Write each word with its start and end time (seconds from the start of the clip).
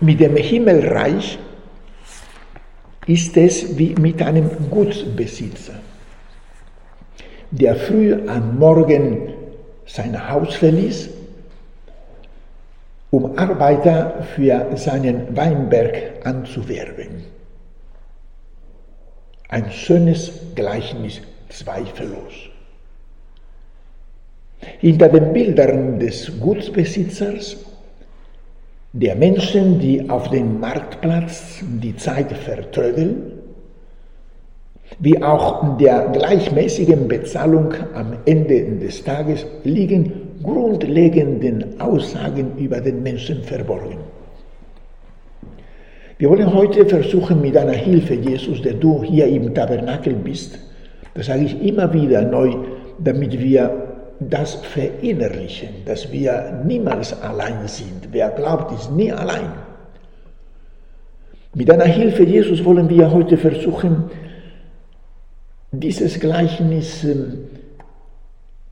Mit 0.00 0.20
dem 0.20 0.36
Himmelreich 0.36 1.38
ist 3.06 3.36
es 3.36 3.78
wie 3.78 3.94
mit 3.94 4.20
einem 4.22 4.50
Gutsbesitzer, 4.70 5.74
der 7.50 7.76
früh 7.76 8.14
am 8.28 8.58
Morgen 8.58 9.32
sein 9.86 10.28
Haus 10.30 10.54
verließ, 10.56 11.10
um 13.10 13.38
Arbeiter 13.38 14.24
für 14.34 14.76
seinen 14.76 15.36
Weinberg 15.36 16.26
anzuwerben. 16.26 17.24
Ein 19.48 19.70
schönes 19.70 20.32
Gleichnis, 20.54 21.20
zweifellos. 21.48 22.50
Hinter 24.80 25.10
den 25.10 25.32
Bildern 25.32 26.00
des 26.00 26.32
Gutsbesitzers, 26.40 27.56
der 28.94 29.16
Menschen, 29.16 29.80
die 29.80 30.08
auf 30.08 30.30
dem 30.30 30.60
Marktplatz 30.60 31.64
die 31.82 31.96
Zeit 31.96 32.32
vertrödeln, 32.32 33.32
wie 35.00 35.20
auch 35.20 35.76
der 35.78 36.10
gleichmäßigen 36.12 37.08
Bezahlung 37.08 37.74
am 37.94 38.12
Ende 38.24 38.76
des 38.78 39.02
Tages 39.02 39.44
liegen 39.64 40.12
grundlegende 40.44 41.66
Aussagen 41.80 42.52
über 42.56 42.80
den 42.80 43.02
Menschen 43.02 43.42
verborgen. 43.42 43.98
Wir 46.18 46.30
wollen 46.30 46.54
heute 46.54 46.86
versuchen, 46.86 47.40
mit 47.40 47.56
einer 47.56 47.72
Hilfe, 47.72 48.14
Jesus, 48.14 48.62
der 48.62 48.74
du 48.74 49.02
hier 49.02 49.26
im 49.26 49.52
Tabernakel 49.52 50.14
bist, 50.14 50.56
das 51.14 51.26
sage 51.26 51.44
ich 51.44 51.66
immer 51.66 51.92
wieder 51.92 52.22
neu, 52.22 52.54
damit 53.00 53.36
wir 53.40 53.93
das 54.30 54.54
verinnerlichen, 54.54 55.84
dass 55.84 56.10
wir 56.10 56.62
niemals 56.64 57.20
allein 57.22 57.66
sind. 57.68 58.08
Wer 58.10 58.30
glaubt, 58.30 58.72
ist 58.72 58.90
nie 58.90 59.12
allein. 59.12 59.52
Mit 61.54 61.68
deiner 61.68 61.84
Hilfe, 61.84 62.24
Jesus, 62.24 62.64
wollen 62.64 62.88
wir 62.88 63.10
heute 63.10 63.36
versuchen, 63.36 64.10
dieses 65.70 66.18
Gleichnis 66.18 67.04
ähm, 67.04 67.48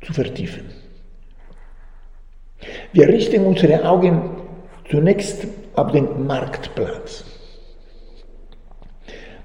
zu 0.00 0.12
vertiefen. 0.12 0.64
Wir 2.92 3.08
richten 3.08 3.44
unsere 3.46 3.84
Augen 3.84 4.42
zunächst 4.90 5.46
auf 5.74 5.92
den 5.92 6.26
Marktplatz. 6.26 7.24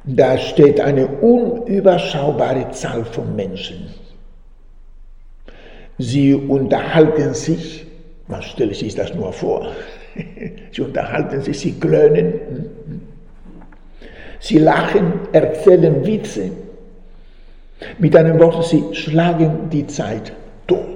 Da 0.04 0.38
steht 0.38 0.80
eine 0.80 1.08
unüberschaubare 1.08 2.72
Zahl 2.72 3.04
von 3.06 3.36
Menschen. 3.36 3.94
Sie 5.98 6.34
unterhalten 6.34 7.34
sich, 7.34 7.86
man 8.28 8.42
stelle 8.42 8.74
sich 8.74 8.94
das 8.94 9.14
nur 9.14 9.34
vor, 9.34 9.72
sie 10.72 10.82
unterhalten 10.82 11.42
sich, 11.42 11.60
sie 11.60 11.74
klönen, 11.74 12.34
sie 14.40 14.60
lachen, 14.60 15.14
erzählen 15.32 16.06
Witze, 16.06 16.52
mit 18.00 18.16
einem 18.16 18.40
Wort, 18.40 18.66
sie 18.66 18.84
schlagen 18.94 19.70
die 19.72 19.86
Zeit 19.88 20.34
tot. 20.68 20.88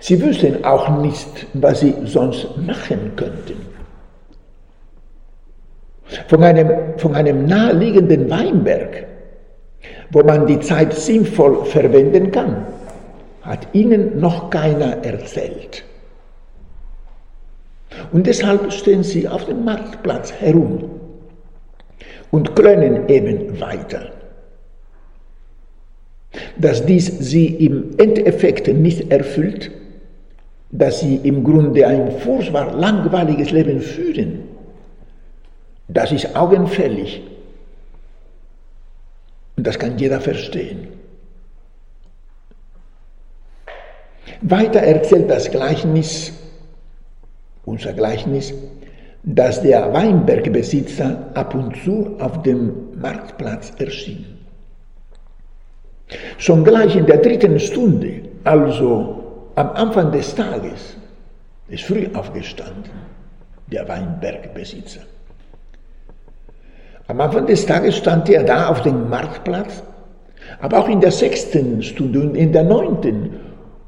Sie 0.00 0.20
wüssten 0.20 0.64
auch 0.64 0.88
nicht, 1.00 1.46
was 1.54 1.80
sie 1.80 1.94
sonst 2.04 2.56
machen 2.56 3.12
könnten. 3.16 3.66
Von 6.26 6.42
einem, 6.42 6.98
von 6.98 7.14
einem 7.14 7.46
naheliegenden 7.46 8.28
Weinberg, 8.28 9.06
wo 10.10 10.22
man 10.22 10.46
die 10.46 10.60
Zeit 10.60 10.92
sinnvoll 10.92 11.64
verwenden 11.64 12.30
kann, 12.30 12.66
hat 13.42 13.68
ihnen 13.72 14.20
noch 14.20 14.50
keiner 14.50 15.04
erzählt. 15.04 15.84
Und 18.12 18.26
deshalb 18.26 18.72
stehen 18.72 19.02
sie 19.02 19.28
auf 19.28 19.46
dem 19.46 19.64
Marktplatz 19.64 20.32
herum 20.32 20.90
und 22.30 22.54
klönen 22.54 23.08
eben 23.08 23.60
weiter. 23.60 24.10
Dass 26.56 26.84
dies 26.86 27.06
sie 27.18 27.46
im 27.46 27.98
Endeffekt 27.98 28.68
nicht 28.68 29.10
erfüllt, 29.10 29.70
dass 30.70 31.00
sie 31.00 31.16
im 31.16 31.42
Grunde 31.42 31.86
ein 31.86 32.12
furchtbar 32.12 32.72
langweiliges 32.74 33.50
Leben 33.50 33.80
führen, 33.80 34.42
das 35.88 36.12
ist 36.12 36.36
augenfällig. 36.36 37.22
Und 39.60 39.66
das 39.66 39.78
kann 39.78 39.98
jeder 39.98 40.22
verstehen. 40.22 40.88
Weiter 44.40 44.80
erzählt 44.80 45.28
das 45.28 45.50
Gleichnis, 45.50 46.32
unser 47.66 47.92
Gleichnis, 47.92 48.54
dass 49.22 49.60
der 49.60 49.92
Weinbergbesitzer 49.92 51.32
ab 51.34 51.54
und 51.54 51.76
zu 51.84 52.16
auf 52.20 52.40
dem 52.42 52.98
Marktplatz 52.98 53.74
erschien. 53.76 54.38
Schon 56.38 56.64
gleich 56.64 56.96
in 56.96 57.04
der 57.04 57.18
dritten 57.18 57.60
Stunde, 57.60 58.22
also 58.44 59.52
am 59.56 59.72
Anfang 59.72 60.10
des 60.10 60.34
Tages, 60.34 60.96
ist 61.68 61.84
früh 61.84 62.08
aufgestanden, 62.14 62.92
der 63.70 63.86
Weinbergbesitzer. 63.86 65.02
Am 67.10 67.20
Anfang 67.20 67.44
des 67.46 67.66
Tages 67.66 67.96
stand 67.96 68.28
er 68.28 68.44
da 68.44 68.68
auf 68.68 68.82
dem 68.82 69.10
Marktplatz, 69.10 69.82
aber 70.60 70.78
auch 70.78 70.88
in 70.88 71.00
der 71.00 71.10
sechsten 71.10 71.82
Stunde 71.82 72.20
und 72.20 72.36
in 72.36 72.52
der 72.52 72.62
neunten 72.62 73.30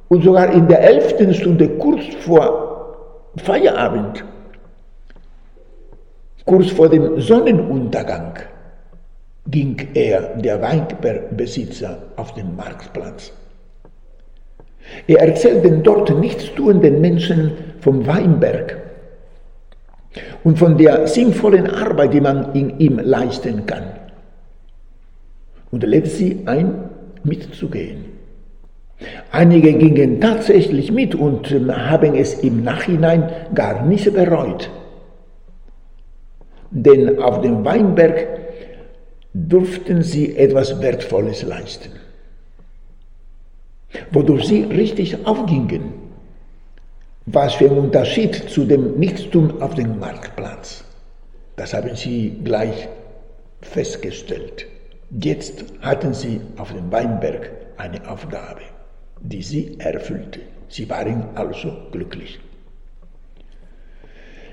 und 0.09 0.25
sogar 0.25 0.53
in 0.53 0.66
der 0.66 0.83
elften 0.83 1.33
Stunde 1.33 1.69
kurz 1.69 2.03
vor 2.25 2.97
Feierabend 3.37 4.25
Kurz 6.44 6.71
vor 6.71 6.88
dem 6.88 7.21
Sonnenuntergang 7.21 8.41
ging 9.47 9.77
er, 9.94 10.34
der 10.37 10.60
Weinbesitzer, 10.60 11.99
auf 12.16 12.34
den 12.34 12.56
Marktplatz. 12.56 13.33
Er 15.06 15.21
erzählt 15.21 15.65
den 15.65 15.84
dort 15.84 16.10
nichtstuenden 16.19 17.00
Menschen 17.00 17.53
vom 17.81 18.04
Weinberg 18.04 18.81
und 20.45 20.59
von 20.59 20.77
der 20.77 21.06
sinnvollen 21.06 21.67
Arbeit, 21.67 22.15
die 22.15 22.21
man 22.21 22.55
in 22.55 22.78
ihm 22.78 22.99
leisten 22.99 23.67
kann. 23.67 23.84
Und 25.71 25.84
lädt 25.84 26.09
sie 26.09 26.43
ein, 26.47 26.91
mitzugehen. 27.25 28.05
Einige 29.31 29.72
gingen 29.72 30.21
tatsächlich 30.21 30.93
mit 30.93 31.15
und 31.15 31.51
haben 31.51 32.15
es 32.15 32.34
im 32.34 32.62
Nachhinein 32.62 33.31
gar 33.55 33.84
nicht 33.84 34.12
bereut 34.12 34.71
denn 36.72 37.19
auf 37.19 37.43
dem 37.43 37.65
Weinberg 37.65 38.27
durften 39.34 40.03
sie 40.03 40.37
etwas 40.37 40.81
Wertvolles 40.81 41.43
leisten, 41.43 41.93
wodurch 44.11 44.47
sie 44.47 44.62
richtig 44.65 45.27
aufgingen. 45.27 46.02
Was 47.27 47.55
für 47.55 47.66
ein 47.66 47.78
Unterschied 47.78 48.34
zu 48.50 48.65
dem 48.65 48.99
Nichtstun 48.99 49.62
auf 49.62 49.75
dem 49.75 49.99
Marktplatz. 50.00 50.84
Das 51.55 51.72
haben 51.72 51.94
sie 51.94 52.37
gleich 52.43 52.88
festgestellt. 53.60 54.66
Jetzt 55.21 55.65
hatten 55.81 56.15
sie 56.15 56.41
auf 56.56 56.72
dem 56.72 56.91
Weinberg 56.91 57.50
eine 57.77 58.10
Aufgabe, 58.10 58.62
die 59.21 59.43
sie 59.43 59.77
erfüllte. 59.78 60.41
Sie 60.69 60.88
waren 60.91 61.25
also 61.34 61.71
glücklich. 61.93 62.41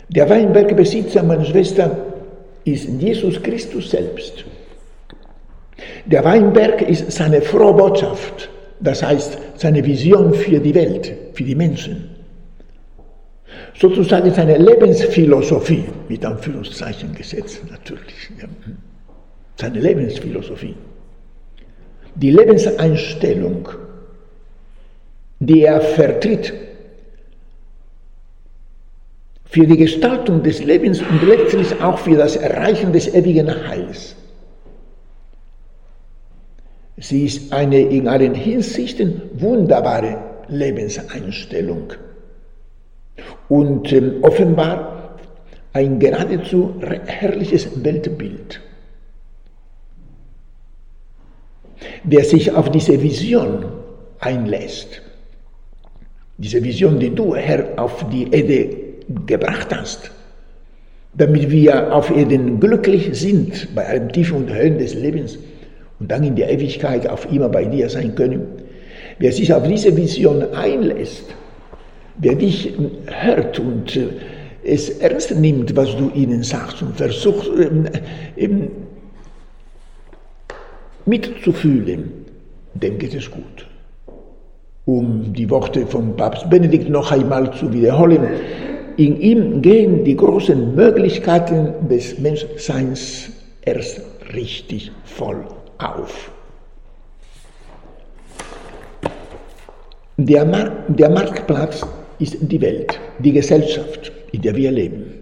Der 0.10 0.30
Weinbergbesitzer, 0.30 1.24
meine 1.24 1.46
Schwester, 1.46 1.98
ist 2.66 2.88
Jesus 3.00 3.42
Christus 3.42 3.90
selbst. 3.90 4.46
Der 6.06 6.24
Weinberg 6.24 6.82
ist 6.82 7.12
seine 7.12 7.42
frohe 7.42 7.74
Botschaft, 7.74 8.50
das 8.80 9.02
heißt 9.02 9.38
seine 9.56 9.84
Vision 9.84 10.34
für 10.34 10.60
die 10.60 10.76
Welt, 10.76 11.14
für 11.34 11.44
die 11.44 11.56
Menschen. 11.56 12.19
Sozusagen 13.80 14.34
seine 14.34 14.58
Lebensphilosophie, 14.58 15.86
mit 16.10 16.26
Anführungszeichen 16.26 17.16
gesetzt 17.16 17.62
natürlich. 17.70 18.30
Ja. 18.38 18.48
Seine 19.56 19.80
Lebensphilosophie. 19.80 20.76
Die 22.16 22.32
Lebenseinstellung, 22.32 23.70
die 25.40 25.64
er 25.64 25.80
vertritt 25.80 26.54
für 29.46 29.66
die 29.66 29.78
Gestaltung 29.78 30.44
des 30.44 30.62
Lebens 30.62 31.02
und 31.02 31.24
letztlich 31.24 31.82
auch 31.82 32.00
für 32.00 32.18
das 32.18 32.36
Erreichen 32.36 32.92
des 32.92 33.14
ewigen 33.14 33.50
Heils. 33.68 34.14
Sie 36.98 37.26
ist 37.26 37.54
eine 37.54 37.80
in 37.80 38.10
allen 38.10 38.34
Hinsichten 38.34 39.22
wunderbare 39.36 40.18
Lebenseinstellung 40.50 41.94
und 43.48 43.92
ähm, 43.92 44.16
offenbar 44.22 45.18
ein 45.74 46.00
geradezu 46.00 46.76
herrliches 47.06 47.84
Weltbild. 47.84 48.60
Wer 52.04 52.24
sich 52.26 52.52
auf 52.52 52.72
diese 52.72 53.02
Vision 53.02 53.66
einlässt, 54.20 55.02
diese 56.38 56.64
Vision, 56.64 57.00
die 57.00 57.14
du, 57.14 57.36
Herr, 57.36 57.78
auf 57.78 58.06
die 58.10 58.32
Erde 58.32 58.76
gebracht 59.26 59.68
hast, 59.76 60.12
damit 61.14 61.50
wir 61.50 61.94
auf 61.94 62.10
Erden 62.16 62.60
glücklich 62.60 63.10
sind 63.14 63.74
bei 63.76 63.86
allem 63.86 64.12
Tiefen 64.12 64.38
und 64.38 64.54
Höhen 64.54 64.78
des 64.78 64.94
Lebens 64.94 65.38
und 66.00 66.10
dann 66.10 66.24
in 66.24 66.36
der 66.36 66.50
Ewigkeit 66.50 67.08
auf 67.08 67.32
immer 67.32 67.50
bei 67.50 67.66
dir 67.66 67.90
sein 67.90 68.16
können. 68.16 68.48
Wer 69.18 69.32
sich 69.32 69.54
auf 69.54 69.68
diese 69.68 69.96
Vision 69.96 70.54
einlässt, 70.54 71.26
wer 72.20 72.36
dich 72.36 72.74
hört 73.08 73.60
und 73.60 73.96
äh, 73.96 74.10
es 74.64 74.90
ernst 75.00 75.36
nimmt, 75.36 75.76
was 75.76 75.96
du 75.96 76.12
ihnen 76.14 76.44
sagst 76.44 76.82
und 76.82 76.96
versucht 76.98 77.50
ähm, 78.38 78.70
mitzufühlen, 81.06 82.12
dem 82.74 82.98
geht 82.98 83.16
es 83.16 83.32
gut. 83.32 83.68
Um 84.86 85.34
die 85.34 85.50
Worte 85.50 85.86
von 85.88 86.16
Papst 86.16 86.50
Benedikt 86.50 86.90
noch 86.90 87.12
einmal 87.12 87.52
zu 87.54 87.72
wiederholen, 87.72 88.28
in 88.98 89.20
ihm 89.22 89.62
gehen 89.62 90.04
die 90.04 90.16
großen 90.16 90.76
Möglichkeiten 90.76 91.88
des 91.88 92.20
Menschseins 92.20 93.30
erst 93.62 94.02
richtig 94.34 94.92
voll 95.06 95.46
auf. 95.78 96.32
Der, 100.18 100.44
Mark 100.44 100.74
der 100.90 101.10
Marktplatz 101.10 101.86
ist 102.20 102.38
die 102.42 102.62
Welt, 102.62 103.00
die 103.20 103.32
Gesellschaft, 103.32 104.12
in 104.32 104.42
der 104.42 104.56
wir 104.56 104.72
leben. 104.72 105.14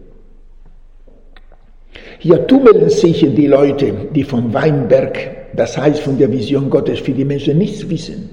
Hier 2.20 2.48
tummeln 2.48 2.90
sich 2.90 3.20
die 3.36 3.48
Leute, 3.48 3.94
die 4.14 4.24
vom 4.24 4.54
Weinberg, 4.54 5.56
das 5.56 5.78
heißt 5.78 6.00
von 6.00 6.18
der 6.18 6.32
Vision 6.32 6.70
Gottes 6.70 7.00
für 7.00 7.12
die 7.12 7.26
Menschen 7.26 7.58
nichts 7.58 7.88
wissen. 7.88 8.30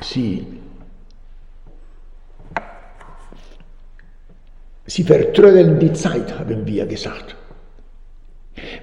Sie, 0.00 0.44
sie 4.86 5.04
vertrödeln 5.04 5.78
die 5.78 5.92
Zeit, 5.92 6.36
haben 6.38 6.66
wir 6.66 6.86
gesagt. 6.86 7.36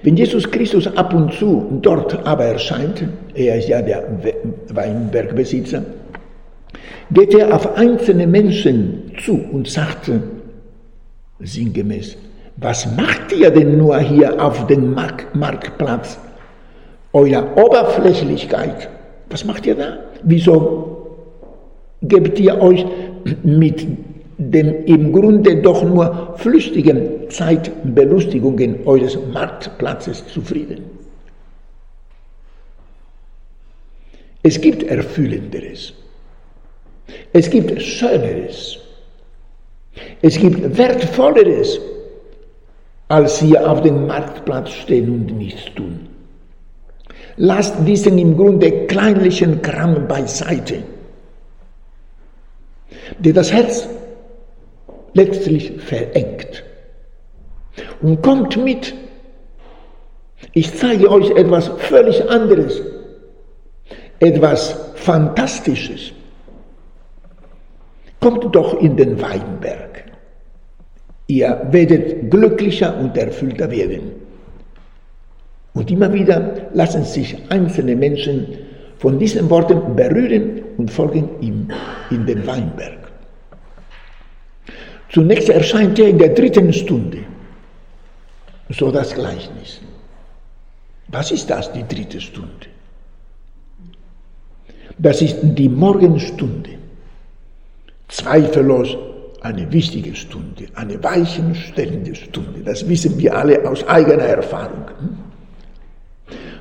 Wenn 0.02 0.16
Jesus 0.16 0.50
Christus 0.50 0.86
ab 0.96 1.12
und 1.12 1.34
zu 1.34 1.78
dort 1.82 2.26
aber 2.26 2.46
erscheint, 2.46 3.04
er 3.34 3.58
ist 3.58 3.68
ja 3.68 3.82
der 3.82 4.04
Weinbergbesitzer, 4.68 5.84
geht 7.10 7.34
er 7.34 7.54
auf 7.54 7.76
einzelne 7.76 8.26
Menschen 8.26 9.12
zu 9.24 9.40
und 9.52 9.68
sagt 9.68 10.10
sinngemäß, 11.40 12.16
was 12.56 12.86
macht 12.96 13.32
ihr 13.32 13.50
denn 13.50 13.78
nur 13.78 13.98
hier 13.98 14.42
auf 14.42 14.66
dem 14.66 14.94
Marktplatz? 14.94 16.18
Euer 17.12 17.56
Oberflächlichkeit, 17.56 18.88
was 19.30 19.44
macht 19.44 19.66
ihr 19.66 19.74
da? 19.74 19.98
Wieso 20.22 20.90
gebt 22.02 22.38
ihr 22.38 22.60
euch 22.60 22.84
mit 23.42 23.86
den 24.40 24.84
im 24.84 25.12
Grunde 25.12 25.56
doch 25.60 25.84
nur 25.84 26.34
flüchtigen 26.38 27.28
Zeitbelustigungen 27.28 28.86
eures 28.86 29.18
Marktplatzes 29.32 30.26
zufrieden. 30.28 30.84
Es 34.42 34.58
gibt 34.58 34.82
Erfüllenderes. 34.84 35.92
Es 37.32 37.50
gibt 37.50 37.80
Schöneres. 37.80 38.78
Es 40.22 40.38
gibt 40.38 40.76
Wertvolleres, 40.76 41.80
als 43.08 43.40
hier 43.40 43.68
auf 43.68 43.82
dem 43.82 44.06
Marktplatz 44.06 44.70
stehen 44.70 45.10
und 45.10 45.36
nichts 45.36 45.64
tun. 45.74 46.08
Lasst 47.36 47.74
diesen 47.86 48.18
im 48.18 48.36
Grunde 48.36 48.86
kleinlichen 48.86 49.62
Kram 49.62 50.06
beiseite, 50.06 50.82
der 53.18 53.32
das 53.32 53.52
Herz 53.52 53.88
letztlich 55.14 55.72
verengt. 55.80 56.64
Und 58.02 58.22
kommt 58.22 58.56
mit. 58.62 58.94
Ich 60.52 60.74
zeige 60.76 61.10
euch 61.10 61.30
etwas 61.30 61.68
völlig 61.78 62.28
anderes, 62.28 62.80
etwas 64.18 64.76
Fantastisches. 64.96 66.12
Kommt 68.20 68.54
doch 68.54 68.80
in 68.80 68.96
den 68.96 69.20
Weinberg. 69.20 70.04
Ihr 71.26 71.68
werdet 71.70 72.30
glücklicher 72.30 72.96
und 72.98 73.16
erfüllter 73.16 73.70
werden. 73.70 74.12
Und 75.74 75.90
immer 75.90 76.12
wieder 76.12 76.68
lassen 76.74 77.04
sich 77.04 77.36
einzelne 77.50 77.96
Menschen 77.96 78.58
von 78.98 79.18
diesen 79.18 79.48
Worten 79.48 79.96
berühren 79.96 80.62
und 80.76 80.90
folgen 80.90 81.28
ihm 81.40 81.68
in 82.10 82.26
den 82.26 82.46
Weinberg. 82.46 82.98
Zunächst 85.10 85.48
erscheint 85.48 85.98
er 85.98 86.08
in 86.08 86.18
der 86.18 86.30
dritten 86.30 86.72
Stunde. 86.72 87.18
So 88.68 88.90
das 88.90 89.14
Gleichnis. 89.14 89.80
Was 91.08 91.30
ist 91.32 91.48
das, 91.48 91.72
die 91.72 91.86
dritte 91.86 92.20
Stunde? 92.20 92.66
Das 94.98 95.22
ist 95.22 95.38
die 95.42 95.68
Morgenstunde. 95.68 96.79
Zweifellos 98.10 98.96
eine 99.40 99.72
wichtige 99.72 100.14
Stunde, 100.14 100.66
eine 100.74 101.02
weichenstellende 101.02 102.14
Stunde. 102.14 102.60
Das 102.64 102.86
wissen 102.88 103.18
wir 103.18 103.36
alle 103.36 103.68
aus 103.68 103.86
eigener 103.86 104.24
Erfahrung. 104.24 104.84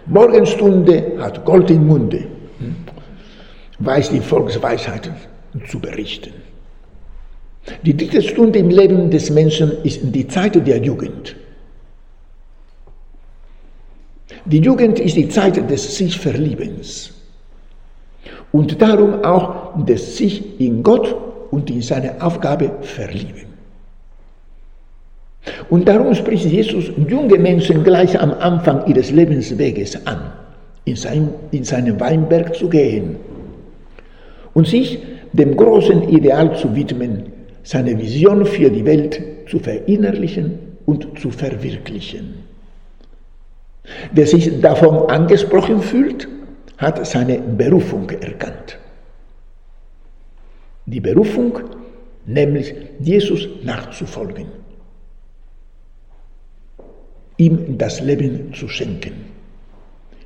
Morgenstunde 0.05 1.17
hat 1.19 1.43
Gold 1.45 1.69
im 1.71 1.87
Munde, 1.87 2.25
weiß 3.79 4.09
die 4.09 4.21
Volksweisheiten 4.21 5.13
zu 5.67 5.79
berichten. 5.79 6.33
Die 7.83 7.95
dritte 7.95 8.21
Stunde 8.21 8.59
im 8.59 8.69
Leben 8.69 9.11
des 9.11 9.29
Menschen 9.29 9.83
ist 9.83 9.99
die 10.03 10.27
Zeit 10.27 10.55
der 10.65 10.77
Jugend. 10.77 11.35
Die 14.45 14.59
Jugend 14.59 14.99
ist 14.99 15.17
die 15.17 15.29
Zeit 15.29 15.69
des 15.69 15.97
Sich-Verliebens 15.97 17.13
und 18.51 18.81
darum 18.81 19.23
auch 19.23 19.85
des 19.85 20.17
sich 20.17 20.59
in 20.59 20.81
Gott 20.81 21.28
und 21.51 21.69
in 21.69 21.81
seine 21.81 22.21
Aufgabe 22.21 22.71
verlieben. 22.81 23.49
Und 25.69 25.87
darum 25.87 26.13
spricht 26.13 26.45
Jesus 26.45 26.91
junge 27.07 27.37
Menschen 27.37 27.83
gleich 27.83 28.19
am 28.19 28.33
Anfang 28.33 28.85
ihres 28.87 29.11
Lebensweges 29.11 30.05
an, 30.05 30.31
in, 30.85 30.95
sein, 30.95 31.29
in 31.51 31.63
seinen 31.63 31.99
Weinberg 31.99 32.55
zu 32.55 32.69
gehen 32.69 33.15
und 34.53 34.67
sich 34.67 34.99
dem 35.33 35.55
großen 35.55 36.09
Ideal 36.09 36.55
zu 36.55 36.75
widmen, 36.75 37.31
seine 37.63 37.97
Vision 37.97 38.45
für 38.45 38.69
die 38.69 38.85
Welt 38.85 39.21
zu 39.47 39.59
verinnerlichen 39.59 40.59
und 40.85 41.19
zu 41.19 41.29
verwirklichen. 41.29 42.33
Wer 44.11 44.27
sich 44.27 44.61
davon 44.61 45.09
angesprochen 45.09 45.81
fühlt, 45.81 46.27
hat 46.77 47.05
seine 47.05 47.39
Berufung 47.39 48.09
erkannt. 48.09 48.77
Die 50.91 50.99
Berufung, 50.99 51.59
nämlich 52.25 52.73
Jesus 52.99 53.47
nachzufolgen, 53.63 54.47
ihm 57.37 57.77
das 57.77 58.01
Leben 58.01 58.51
zu 58.55 58.67
schenken, 58.67 59.13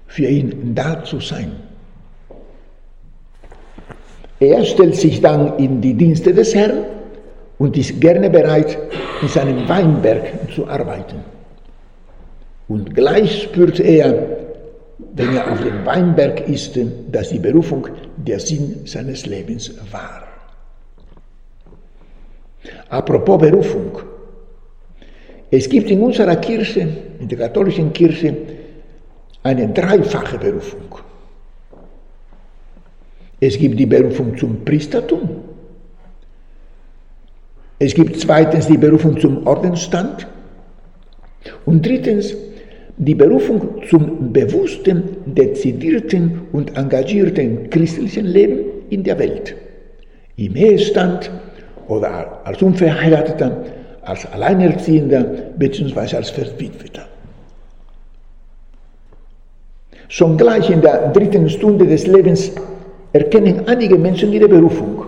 für 0.08 0.26
ihn 0.26 0.74
da 0.74 1.04
zu 1.04 1.20
sein. 1.20 1.52
Er 4.40 4.64
stellt 4.64 4.96
sich 4.96 5.20
dann 5.20 5.58
in 5.58 5.82
die 5.82 5.96
Dienste 5.96 6.34
des 6.34 6.56
Herrn 6.56 6.86
und 7.58 7.76
ist 7.76 8.00
gerne 8.00 8.30
bereit, 8.30 8.78
in 9.22 9.28
seinem 9.28 9.68
Weinberg 9.68 10.50
zu 10.56 10.66
arbeiten. 10.66 11.18
Und 12.70 12.96
gleich 12.96 13.44
spürt 13.44 13.82
er, 13.82 14.28
wenn 15.14 15.36
er 15.36 15.52
auf 15.52 15.62
dem 15.62 15.86
Weinberg 15.86 16.48
ist, 16.48 16.80
dass 17.12 17.30
die 17.30 17.40
Berufung 17.40 17.88
der 18.16 18.40
Sinn 18.40 18.82
seines 18.86 19.26
Lebens 19.26 19.74
war. 19.92 20.33
Apropos 22.90 23.40
Berufung. 23.40 24.00
Es 25.52 25.70
gibt 25.70 25.90
in 25.92 26.02
unserer 26.02 26.36
Kirche, 26.38 26.88
in 27.20 27.28
der 27.28 27.38
katholischen 27.38 27.94
Kirche, 27.94 28.36
eine 29.44 29.68
dreifache 29.70 30.38
Berufung. 30.38 30.96
Es 33.40 33.58
gibt 33.58 33.78
die 33.78 33.86
Berufung 33.86 34.38
zum 34.38 34.64
Priestertum, 34.64 35.44
es 37.80 37.94
gibt 37.94 38.18
zweitens 38.18 38.68
die 38.68 38.78
Berufung 38.78 39.20
zum 39.20 39.46
Ordensstand 39.46 40.26
und 41.66 41.86
drittens 41.86 42.34
die 42.96 43.16
Berufung 43.16 43.82
zum 43.90 44.32
bewussten, 44.32 45.18
dezidierten 45.26 46.44
und 46.54 46.78
engagierten 46.78 47.70
christlichen 47.70 48.26
Leben 48.26 48.60
in 48.90 49.04
der 49.04 49.20
Welt. 49.20 49.56
Im 50.38 50.56
Ehestand 50.56 51.30
oder 51.88 52.42
als 52.44 52.62
Unverheirateter, 52.62 53.52
als 54.02 54.26
Alleinerziehender 54.32 55.24
bzw. 55.58 56.16
als 56.16 56.30
Verwitweter. 56.30 57.06
Schon 60.10 60.38
gleich 60.38 60.70
in 60.70 60.82
der 60.82 61.10
dritten 61.12 61.50
Stunde 61.50 61.88
des 61.88 62.06
Lebens 62.06 62.52
erkennen 63.14 63.68
einige 63.68 63.98
Menschen 63.98 64.32
ihre 64.32 64.48
Berufung. 64.48 65.06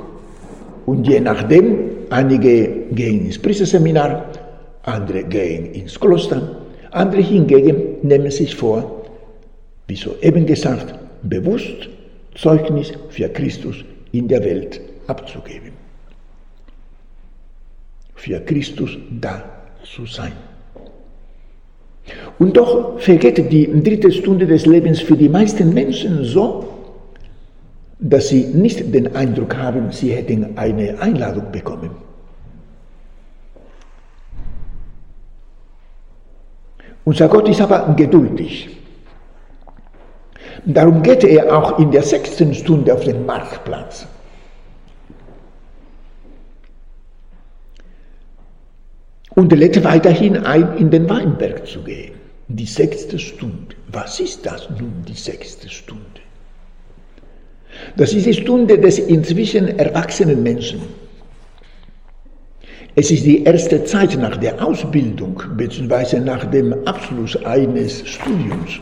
Und 0.86 1.08
je 1.08 1.20
nachdem, 1.20 1.78
einige 2.10 2.68
gehen 2.92 3.26
ins 3.26 3.38
Priesterseminar, 3.38 4.26
andere 4.84 5.24
gehen 5.24 5.74
ins 5.74 6.00
Kloster, 6.00 6.42
andere 6.92 7.22
hingegen 7.22 7.98
nehmen 8.02 8.32
sich 8.32 8.56
vor, 8.56 9.04
wie 9.88 9.96
soeben 9.96 10.46
gesagt, 10.46 10.96
bewusst 11.24 11.90
Zeugnis 12.36 12.94
für 13.10 13.30
Christus 13.30 13.84
in 14.12 14.28
der 14.28 14.44
Welt 14.44 14.82
abzugeben. 15.08 15.75
Für 18.16 18.40
Christus 18.40 18.98
da 19.22 19.44
zu 19.84 20.06
sein. 20.06 20.34
Und 22.40 22.58
doch 22.58 23.00
vergeht 23.00 23.52
die 23.52 23.84
dritte 23.84 24.12
Stunde 24.12 24.46
des 24.46 24.66
Lebens 24.66 25.02
für 25.02 25.18
die 25.18 25.30
meisten 25.30 25.74
Menschen 25.74 26.24
so, 26.24 26.66
dass 28.00 28.30
sie 28.30 28.44
nicht 28.44 28.94
den 28.94 29.16
Eindruck 29.16 29.56
haben, 29.56 29.92
sie 29.92 30.12
hätten 30.12 30.58
eine 30.58 31.00
Einladung 31.00 31.52
bekommen. 31.52 31.92
Unser 37.06 37.28
Gott 37.28 37.48
ist 37.48 37.62
aber 37.62 37.94
geduldig. 37.96 38.70
Darum 40.66 41.04
geht 41.04 41.24
er 41.24 41.56
auch 41.56 41.78
in 41.80 41.92
der 41.92 42.02
sechsten 42.02 42.54
Stunde 42.54 42.94
auf 42.94 43.04
den 43.04 43.26
Marktplatz. 43.26 44.08
Und 49.36 49.52
lädt 49.52 49.84
weiterhin 49.84 50.38
ein, 50.38 50.78
in 50.78 50.90
den 50.90 51.10
Weinberg 51.10 51.68
zu 51.68 51.84
gehen. 51.84 52.14
Die 52.48 52.66
sechste 52.66 53.20
Stunde. 53.20 53.76
Was 53.92 54.20
ist 54.20 54.46
das 54.46 54.70
nun, 54.70 55.04
die 55.08 55.14
sechste 55.14 55.70
Stunde? 55.70 56.22
Das 57.98 58.14
ist 58.14 58.26
die 58.26 58.34
Stunde 58.34 58.78
des 58.78 59.00
inzwischen 59.00 59.68
erwachsenen 59.80 60.42
Menschen. 60.42 60.82
Es 62.96 63.12
ist 63.12 63.26
die 63.26 63.44
erste 63.44 63.84
Zeit 63.84 64.18
nach 64.18 64.38
der 64.38 64.66
Ausbildung 64.66 65.42
bzw. 65.58 66.20
nach 66.22 66.46
dem 66.46 66.74
Abschluss 66.88 67.36
eines 67.44 68.08
Studiums. 68.08 68.80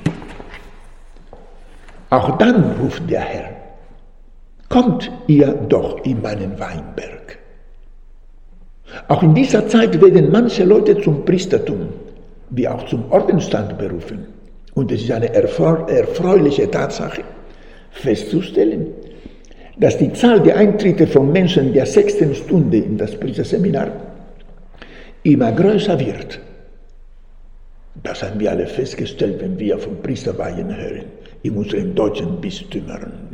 Auch 2.12 2.38
dann 2.38 2.64
ruft 2.80 3.10
der 3.10 3.22
Herr, 3.22 3.50
kommt 4.70 5.10
ihr 5.26 5.48
doch 5.68 6.06
in 6.06 6.22
meinen 6.22 6.60
Weinberg. 6.60 7.23
Auch 9.08 9.24
in 9.24 9.34
dieser 9.34 9.68
Zeit 9.68 10.00
werden 10.02 10.32
manche 10.32 10.64
Leute 10.64 11.00
zum 11.02 11.26
Priestertum 11.26 11.90
wie 12.50 12.68
auch 12.68 12.86
zum 12.86 13.12
Ordensstand 13.12 13.78
berufen. 13.78 14.28
Und 14.76 14.92
es 14.92 15.04
ist 15.04 15.12
eine 15.12 15.34
erfreuliche 15.34 16.70
Tatsache 16.70 17.22
festzustellen, 17.92 18.88
dass 19.78 19.98
die 19.98 20.14
Zahl 20.14 20.40
der 20.42 20.58
Eintritte 20.58 21.08
von 21.08 21.32
Menschen 21.32 21.74
der 21.74 21.86
sechsten 21.86 22.34
Stunde 22.36 22.78
in 22.78 22.98
das 22.98 23.16
Priesterseminar 23.16 23.92
immer 25.24 25.52
größer 25.52 26.00
wird. 26.00 26.40
Das 28.04 28.22
haben 28.24 28.40
wir 28.40 28.52
alle 28.52 28.68
festgestellt, 28.68 29.42
wenn 29.42 29.58
wir 29.58 29.78
von 29.78 30.02
Priesterweihen 30.02 30.76
hören, 30.76 31.06
in 31.44 31.56
unseren 31.56 31.96
deutschen 31.96 32.42
Bistümern. 32.42 33.30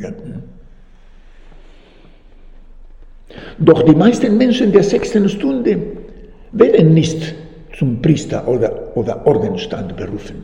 Doch 3.60 3.84
die 3.84 3.96
meisten 3.96 4.38
Menschen 4.38 4.72
der 4.72 4.84
sechsten 4.84 5.30
Stunde 5.30 5.78
werden 6.52 6.94
nicht 6.94 7.36
zum 7.78 8.02
Priester 8.02 8.48
oder, 8.48 8.96
oder 8.96 9.26
Ordenstand 9.26 9.96
berufen, 9.96 10.44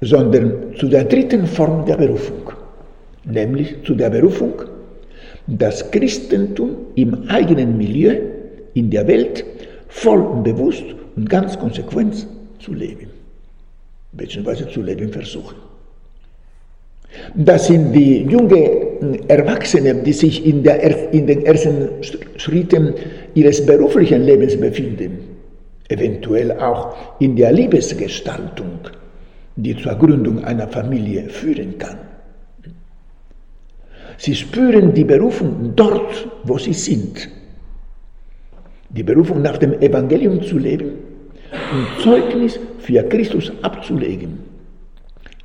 sondern 0.00 0.74
zu 0.76 0.88
der 0.88 1.04
dritten 1.04 1.46
Form 1.46 1.84
der 1.86 1.96
Berufung 1.96 2.52
nämlich 3.26 3.82
zu 3.84 3.94
der 3.94 4.10
Berufung, 4.10 4.54
das 5.46 5.90
Christentum 5.90 6.76
im 6.94 7.28
eigenen 7.28 7.76
Milieu, 7.76 8.16
in 8.74 8.90
der 8.90 9.06
Welt, 9.06 9.44
voll 9.88 10.20
und 10.20 10.42
bewusst 10.42 10.84
und 11.16 11.28
ganz 11.28 11.58
konsequent 11.58 12.26
zu 12.58 12.74
leben, 12.74 13.10
beziehungsweise 14.12 14.68
zu 14.68 14.82
leben 14.82 15.12
versuchen. 15.12 15.56
Das 17.34 17.66
sind 17.66 17.92
die 17.92 18.22
jungen 18.22 19.28
Erwachsenen, 19.28 20.04
die 20.04 20.12
sich 20.12 20.44
in, 20.46 20.62
der, 20.62 21.12
in 21.12 21.26
den 21.26 21.44
ersten 21.44 21.88
Schritten 22.36 22.94
ihres 23.34 23.64
beruflichen 23.64 24.24
Lebens 24.24 24.58
befinden, 24.58 25.18
eventuell 25.88 26.52
auch 26.52 26.96
in 27.20 27.36
der 27.36 27.52
Liebesgestaltung, 27.52 28.80
die 29.56 29.76
zur 29.76 29.94
Gründung 29.94 30.44
einer 30.44 30.68
Familie 30.68 31.28
führen 31.28 31.78
kann. 31.78 31.98
Sie 34.18 34.34
spüren 34.34 34.94
die 34.94 35.04
Berufung 35.04 35.72
dort, 35.76 36.28
wo 36.44 36.58
sie 36.58 36.72
sind. 36.72 37.28
Die 38.90 39.02
Berufung 39.02 39.42
nach 39.42 39.58
dem 39.58 39.74
Evangelium 39.80 40.42
zu 40.42 40.58
leben 40.58 40.92
und 41.52 42.02
Zeugnis 42.02 42.58
für 42.78 43.02
Christus 43.04 43.52
abzulegen. 43.62 44.38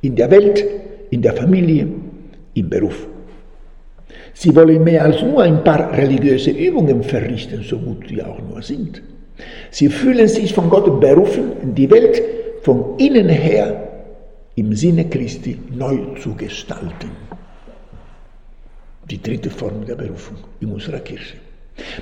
In 0.00 0.16
der 0.16 0.30
Welt, 0.30 0.64
in 1.12 1.22
der 1.22 1.34
Familie, 1.34 1.86
im 2.54 2.68
Beruf. 2.68 3.06
Sie 4.34 4.54
wollen 4.56 4.82
mehr 4.82 5.04
als 5.04 5.22
nur 5.22 5.42
ein 5.42 5.62
paar 5.62 5.92
religiöse 5.92 6.50
Übungen 6.50 7.02
verrichten, 7.02 7.62
so 7.62 7.78
gut 7.78 8.08
sie 8.08 8.22
auch 8.22 8.40
nur 8.40 8.60
sind. 8.62 9.02
Sie 9.70 9.88
fühlen 9.88 10.28
sich 10.28 10.52
von 10.52 10.68
Gott 10.68 11.00
berufen, 11.00 11.74
die 11.76 11.90
Welt 11.90 12.20
von 12.62 12.98
innen 12.98 13.28
her 13.28 13.88
im 14.56 14.74
Sinne 14.74 15.04
Christi 15.08 15.58
neu 15.70 15.98
zu 16.20 16.34
gestalten 16.34 17.10
die 19.12 19.20
dritte 19.20 19.50
Form 19.50 19.84
der 19.86 19.94
Berufung 19.94 20.36
in 20.60 20.72
unserer 20.72 21.00
Kirche. 21.00 21.36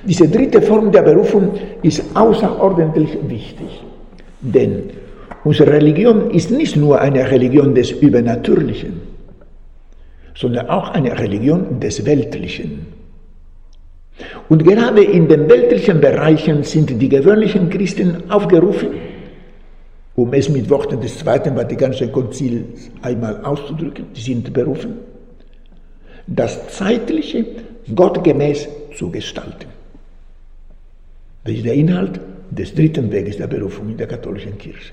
Diese 0.04 0.28
dritte 0.28 0.60
Form 0.62 0.92
der 0.92 1.02
Berufung 1.02 1.58
ist 1.82 2.02
außerordentlich 2.14 3.10
wichtig, 3.28 3.82
denn 4.40 4.90
unsere 5.44 5.72
Religion 5.72 6.30
ist 6.30 6.50
nicht 6.50 6.76
nur 6.76 7.00
eine 7.00 7.30
Religion 7.30 7.74
des 7.74 7.90
Übernatürlichen, 7.90 9.00
sondern 10.34 10.68
auch 10.68 10.90
eine 10.90 11.18
Religion 11.18 11.80
des 11.80 12.04
Weltlichen. 12.04 12.86
Und 14.48 14.64
gerade 14.64 15.02
in 15.02 15.28
den 15.28 15.48
weltlichen 15.48 16.00
Bereichen 16.00 16.62
sind 16.62 17.00
die 17.00 17.08
gewöhnlichen 17.08 17.70
Christen 17.70 18.30
aufgerufen, 18.30 18.88
um 20.14 20.32
es 20.34 20.48
mit 20.48 20.68
Worten 20.68 21.00
des 21.00 21.18
Zweiten 21.18 21.54
Vatikanischen 21.54 22.12
Konzils 22.12 22.90
einmal 23.00 23.42
auszudrücken, 23.44 24.06
die 24.14 24.20
sind 24.20 24.52
berufen, 24.52 24.98
das 26.26 26.68
Zeitliche 26.68 27.46
gottgemäß 27.94 28.68
zu 28.96 29.10
gestalten. 29.10 29.68
Das 31.44 31.54
ist 31.54 31.64
der 31.64 31.74
Inhalt 31.74 32.20
des 32.50 32.74
dritten 32.74 33.10
Weges 33.10 33.38
der 33.38 33.46
Berufung 33.46 33.90
in 33.90 33.96
der 33.96 34.06
katholischen 34.06 34.58
Kirche. 34.58 34.92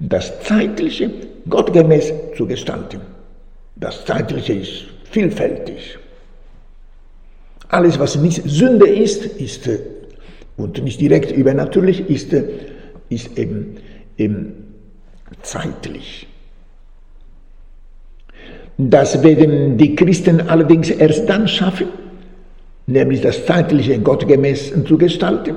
Das 0.00 0.40
Zeitliche 0.42 1.10
gottgemäß 1.48 2.12
zu 2.36 2.46
gestalten. 2.46 3.00
Das 3.76 4.04
Zeitliche 4.04 4.52
ist 4.52 4.84
vielfältig. 5.10 5.98
Alles, 7.68 7.98
was 7.98 8.16
nicht 8.16 8.42
Sünde 8.44 8.88
ist, 8.88 9.24
ist 9.24 9.68
und 10.56 10.82
nicht 10.82 11.00
direkt 11.00 11.32
übernatürlich 11.32 12.08
ist, 12.08 12.34
ist 13.08 13.38
eben, 13.38 13.76
eben 14.16 14.74
zeitlich. 15.42 16.26
Das 18.78 19.22
werden 19.22 19.76
die 19.76 19.96
Christen 19.96 20.40
allerdings 20.40 20.90
erst 20.90 21.28
dann 21.28 21.48
schaffen, 21.48 21.88
nämlich 22.86 23.20
das 23.20 23.44
Zeitliche 23.44 23.98
gottgemäß 23.98 24.72
zu 24.84 24.96
gestalten, 24.96 25.56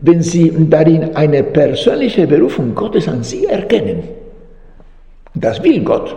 wenn 0.00 0.22
sie 0.22 0.52
darin 0.70 1.16
eine 1.16 1.42
persönliche 1.42 2.26
Berufung 2.26 2.74
Gottes 2.74 3.08
an 3.08 3.22
sie 3.22 3.46
erkennen. 3.46 4.02
Das 5.34 5.62
will 5.62 5.82
Gott. 5.82 6.16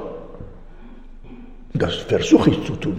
Das 1.73 1.95
versuche 1.95 2.51
ich 2.51 2.63
zu 2.63 2.75
tun. 2.75 2.97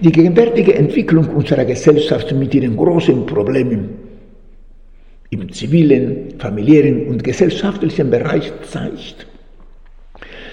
Die 0.00 0.12
gegenwärtige 0.12 0.74
Entwicklung 0.74 1.28
unserer 1.28 1.64
Gesellschaft 1.64 2.32
mit 2.32 2.54
ihren 2.54 2.76
großen 2.76 3.26
Problemen 3.26 3.90
im 5.30 5.52
zivilen, 5.52 6.34
familiären 6.38 7.06
und 7.08 7.24
gesellschaftlichen 7.24 8.10
Bereich 8.10 8.52
zeigt, 8.70 9.26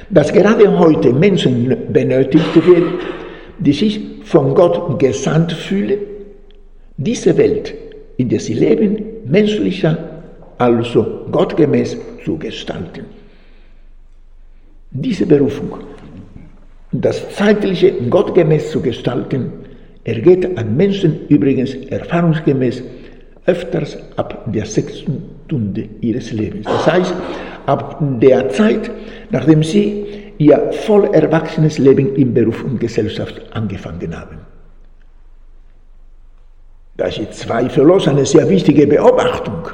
dass 0.09 0.33
gerade 0.33 0.77
heute 0.79 1.13
Menschen 1.13 1.93
benötigt 1.93 2.55
werden, 2.55 2.93
die 3.59 3.73
sich 3.73 3.99
von 4.23 4.55
Gott 4.55 4.99
gesandt 4.99 5.51
fühlen, 5.51 5.99
diese 7.03 7.37
Welt, 7.37 7.73
in 8.17 8.29
der 8.29 8.39
sie 8.39 8.53
leben, 8.53 9.03
menschlicher, 9.25 9.97
also 10.57 11.25
gottgemäß 11.31 11.97
zu 12.23 12.37
gestalten. 12.37 13.05
Diese 14.91 15.25
Berufung, 15.25 15.79
das 16.91 17.33
Zeitliche 17.35 17.93
gottgemäß 18.09 18.71
zu 18.71 18.81
gestalten, 18.81 19.51
ergeht 20.03 20.57
an 20.57 20.75
Menschen 20.75 21.27
übrigens 21.29 21.73
erfahrungsgemäß 21.75 22.83
öfters 23.45 23.97
ab 24.17 24.43
der 24.51 24.65
sechsten 24.65 25.23
Stunde 25.45 25.87
ihres 26.01 26.31
Lebens. 26.31 26.65
Das 26.65 26.85
heißt, 26.87 27.13
ab 27.65 27.97
der 28.21 28.49
Zeit, 28.49 28.91
nachdem 29.31 29.63
sie 29.63 30.05
ihr 30.37 30.71
voll 30.85 31.05
erwachsenes 31.13 31.77
Leben 31.77 32.15
in 32.15 32.33
Beruf 32.33 32.63
und 32.63 32.79
Gesellschaft 32.79 33.41
angefangen 33.51 34.17
haben. 34.17 34.50
Das 37.01 37.17
ist 37.17 37.33
zweifellos 37.33 38.07
eine 38.07 38.27
sehr 38.27 38.47
wichtige 38.47 38.85
Beobachtung. 38.85 39.69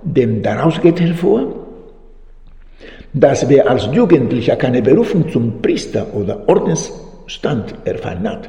Denn 0.00 0.40
daraus 0.40 0.80
geht 0.80 1.00
hervor, 1.00 1.42
dass 3.12 3.48
wer 3.48 3.68
als 3.68 3.88
Jugendlicher 3.92 4.54
keine 4.54 4.80
Berufung 4.80 5.28
zum 5.28 5.60
Priester 5.60 6.06
oder 6.14 6.48
Ordensstand 6.48 7.74
erfahren 7.84 8.28
hat, 8.30 8.48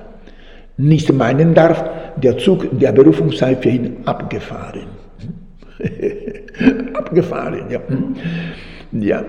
nicht 0.78 1.12
meinen 1.12 1.56
darf, 1.56 1.84
der 2.18 2.38
Zug 2.38 2.68
der 2.80 2.92
Berufung 2.92 3.32
sei 3.32 3.56
für 3.56 3.70
ihn 3.70 3.98
abgefahren. 4.06 4.86
abgefahren, 6.94 7.64
ja. 7.72 7.80
ja. 8.92 9.26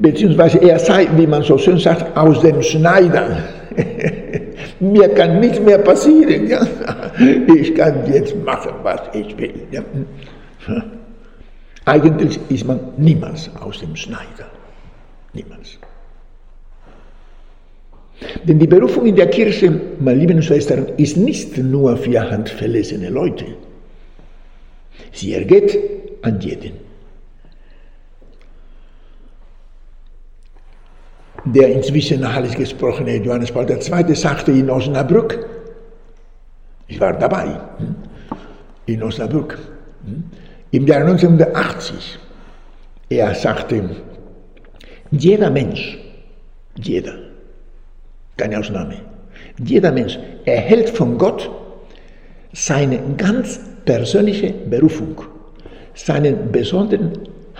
Beziehungsweise 0.00 0.58
er 0.58 0.80
sei, 0.80 1.06
wie 1.16 1.28
man 1.28 1.44
so 1.44 1.56
schön 1.58 1.78
sagt, 1.78 2.16
aus 2.16 2.40
dem 2.40 2.60
Schneider. 2.60 3.38
Mir 4.80 5.08
kann 5.10 5.40
nichts 5.40 5.60
mehr 5.60 5.78
passieren. 5.78 6.48
Ja. 6.48 6.66
Ich 7.54 7.74
kann 7.74 8.10
jetzt 8.12 8.36
machen, 8.44 8.74
was 8.82 9.00
ich 9.14 9.36
will. 9.38 9.66
Ja. 9.70 9.82
Eigentlich 11.84 12.38
ist 12.48 12.66
man 12.66 12.80
niemals 12.96 13.50
aus 13.60 13.80
dem 13.80 13.96
Schneider. 13.96 14.46
Niemals. 15.32 15.78
Denn 18.44 18.58
die 18.58 18.66
Berufung 18.66 19.06
in 19.06 19.16
der 19.16 19.28
Kirche, 19.28 19.80
meine 19.98 20.18
lieben 20.18 20.42
Schwestern, 20.42 20.86
ist 20.98 21.16
nicht 21.16 21.56
nur 21.56 21.96
für 21.96 22.30
handverlesene 22.30 23.08
Leute. 23.08 23.46
Sie 25.12 25.32
ergeht 25.34 25.78
an 26.22 26.40
jeden. 26.40 26.89
Der 31.44 31.72
inzwischen 31.72 32.34
heilig 32.34 32.54
gesprochene 32.54 33.16
Johannes 33.16 33.50
Paul 33.50 33.68
II. 33.70 34.14
sagte 34.14 34.52
in 34.52 34.68
Osnabrück, 34.68 35.46
ich 36.86 37.00
war 37.00 37.14
dabei, 37.14 37.46
hm, 37.78 37.94
in 38.86 39.02
Osnabrück, 39.02 39.58
hm, 40.04 40.24
im 40.70 40.86
Jahr 40.86 41.00
1980, 41.00 42.18
er 43.08 43.34
sagte, 43.34 43.82
jeder 45.10 45.50
Mensch, 45.50 45.98
jeder, 46.76 47.14
keine 48.36 48.58
Ausnahme, 48.58 48.96
jeder 49.64 49.92
Mensch 49.92 50.18
erhält 50.44 50.90
von 50.90 51.16
Gott 51.16 51.50
seine 52.52 53.00
ganz 53.16 53.60
persönliche 53.86 54.52
Berufung, 54.52 55.22
seinen 55.94 56.52
besonderen 56.52 57.12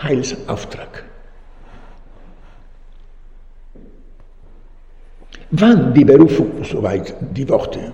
Heilsauftrag. 0.02 1.09
Wann 5.52 5.92
die 5.94 6.04
Berufung, 6.04 6.62
soweit 6.62 7.14
die 7.34 7.48
Worte 7.48 7.92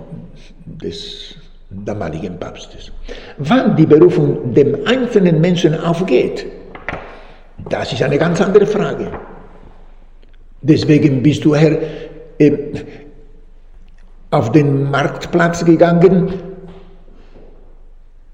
des 0.64 1.34
damaligen 1.70 2.38
Papstes, 2.38 2.92
wann 3.38 3.74
die 3.76 3.86
Berufung 3.86 4.52
dem 4.52 4.86
einzelnen 4.86 5.40
Menschen 5.40 5.74
aufgeht, 5.80 6.46
das 7.70 7.92
ist 7.92 8.02
eine 8.02 8.18
ganz 8.18 8.40
andere 8.40 8.66
Frage. 8.66 9.10
Deswegen 10.60 11.22
bist 11.22 11.44
du, 11.44 11.54
Herr, 11.54 11.78
auf 14.30 14.52
den 14.52 14.90
Marktplatz 14.90 15.64
gegangen 15.64 16.34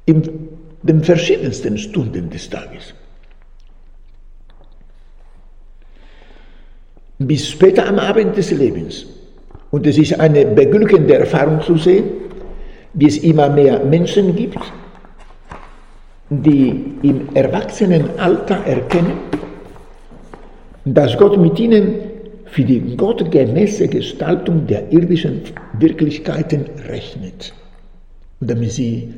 in 0.06 0.48
den 0.82 1.04
verschiedensten 1.04 1.78
Stunden 1.78 2.28
des 2.28 2.50
Tages. 2.50 2.94
Bis 7.26 7.48
später 7.48 7.86
am 7.88 7.98
Abend 7.98 8.36
des 8.36 8.50
Lebens. 8.50 9.06
Und 9.70 9.86
es 9.86 9.98
ist 9.98 10.18
eine 10.18 10.44
beglückende 10.44 11.14
Erfahrung 11.14 11.60
zu 11.62 11.76
sehen, 11.76 12.04
wie 12.94 13.06
es 13.06 13.18
immer 13.18 13.48
mehr 13.48 13.82
Menschen 13.84 14.34
gibt, 14.36 14.58
die 16.30 16.94
im 17.02 17.28
Erwachsenenalter 17.34 18.56
erkennen, 18.66 19.18
dass 20.84 21.16
Gott 21.16 21.38
mit 21.38 21.58
ihnen 21.58 21.94
für 22.46 22.64
die 22.64 22.96
gottgemäße 22.96 23.88
Gestaltung 23.88 24.66
der 24.66 24.92
irdischen 24.92 25.42
Wirklichkeiten 25.78 26.66
rechnet, 26.88 27.54
damit 28.40 28.72
sie 28.72 29.14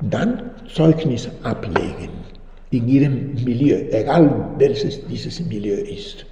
dann 0.00 0.50
Zeugnis 0.72 1.28
ablegen 1.42 2.10
in 2.70 2.88
ihrem 2.88 3.34
Milieu, 3.44 3.76
egal 3.90 4.54
welches 4.58 5.06
dieses 5.06 5.38
Milieu 5.46 5.74
ist. 5.74 6.24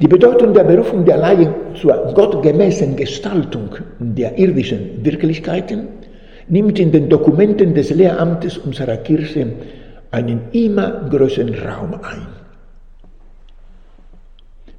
Die 0.00 0.08
Bedeutung 0.08 0.52
der 0.52 0.64
Berufung 0.64 1.04
der 1.04 1.16
Laien 1.16 1.54
zur 1.74 1.94
gottgemäßen 2.14 2.94
Gestaltung 2.96 3.70
der 3.98 4.38
irdischen 4.38 5.04
Wirklichkeiten 5.04 5.88
nimmt 6.48 6.78
in 6.78 6.92
den 6.92 7.08
Dokumenten 7.08 7.74
des 7.74 7.90
Lehramtes 7.90 8.58
unserer 8.58 8.98
Kirche 8.98 9.46
einen 10.10 10.42
immer 10.52 11.08
größeren 11.08 11.54
Raum 11.54 11.94
ein. 12.02 12.26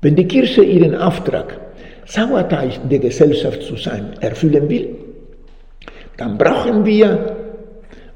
Wenn 0.01 0.15
die 0.15 0.27
Kirche 0.27 0.63
ihren 0.63 0.95
Auftrag, 0.95 1.59
Sauerteig 2.05 2.87
der 2.89 2.99
Gesellschaft 2.99 3.63
zu 3.63 3.77
sein, 3.77 4.13
erfüllen 4.19 4.69
will, 4.69 4.95
dann 6.17 6.37
brauchen 6.37 6.85
wir 6.85 7.35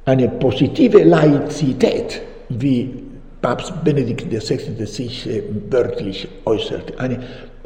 eine 0.05 0.27
positive 0.27 1.03
Laizität, 1.03 2.21
wie 2.49 3.06
Papst 3.41 3.73
Benedikt 3.83 4.29
XVI 4.29 4.85
sich 4.85 5.29
äh, 5.29 5.43
wörtlich 5.69 6.27
äußert. 6.45 6.99
Eine, 6.99 7.19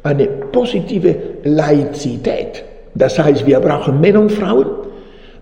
eine 0.04 0.28
positive 0.28 1.16
Laizität. 1.44 2.64
Das 2.96 3.18
heißt, 3.18 3.46
wir 3.46 3.60
brauchen 3.60 4.02
Männer 4.02 4.22
und 4.22 4.32
Frauen, 4.32 4.68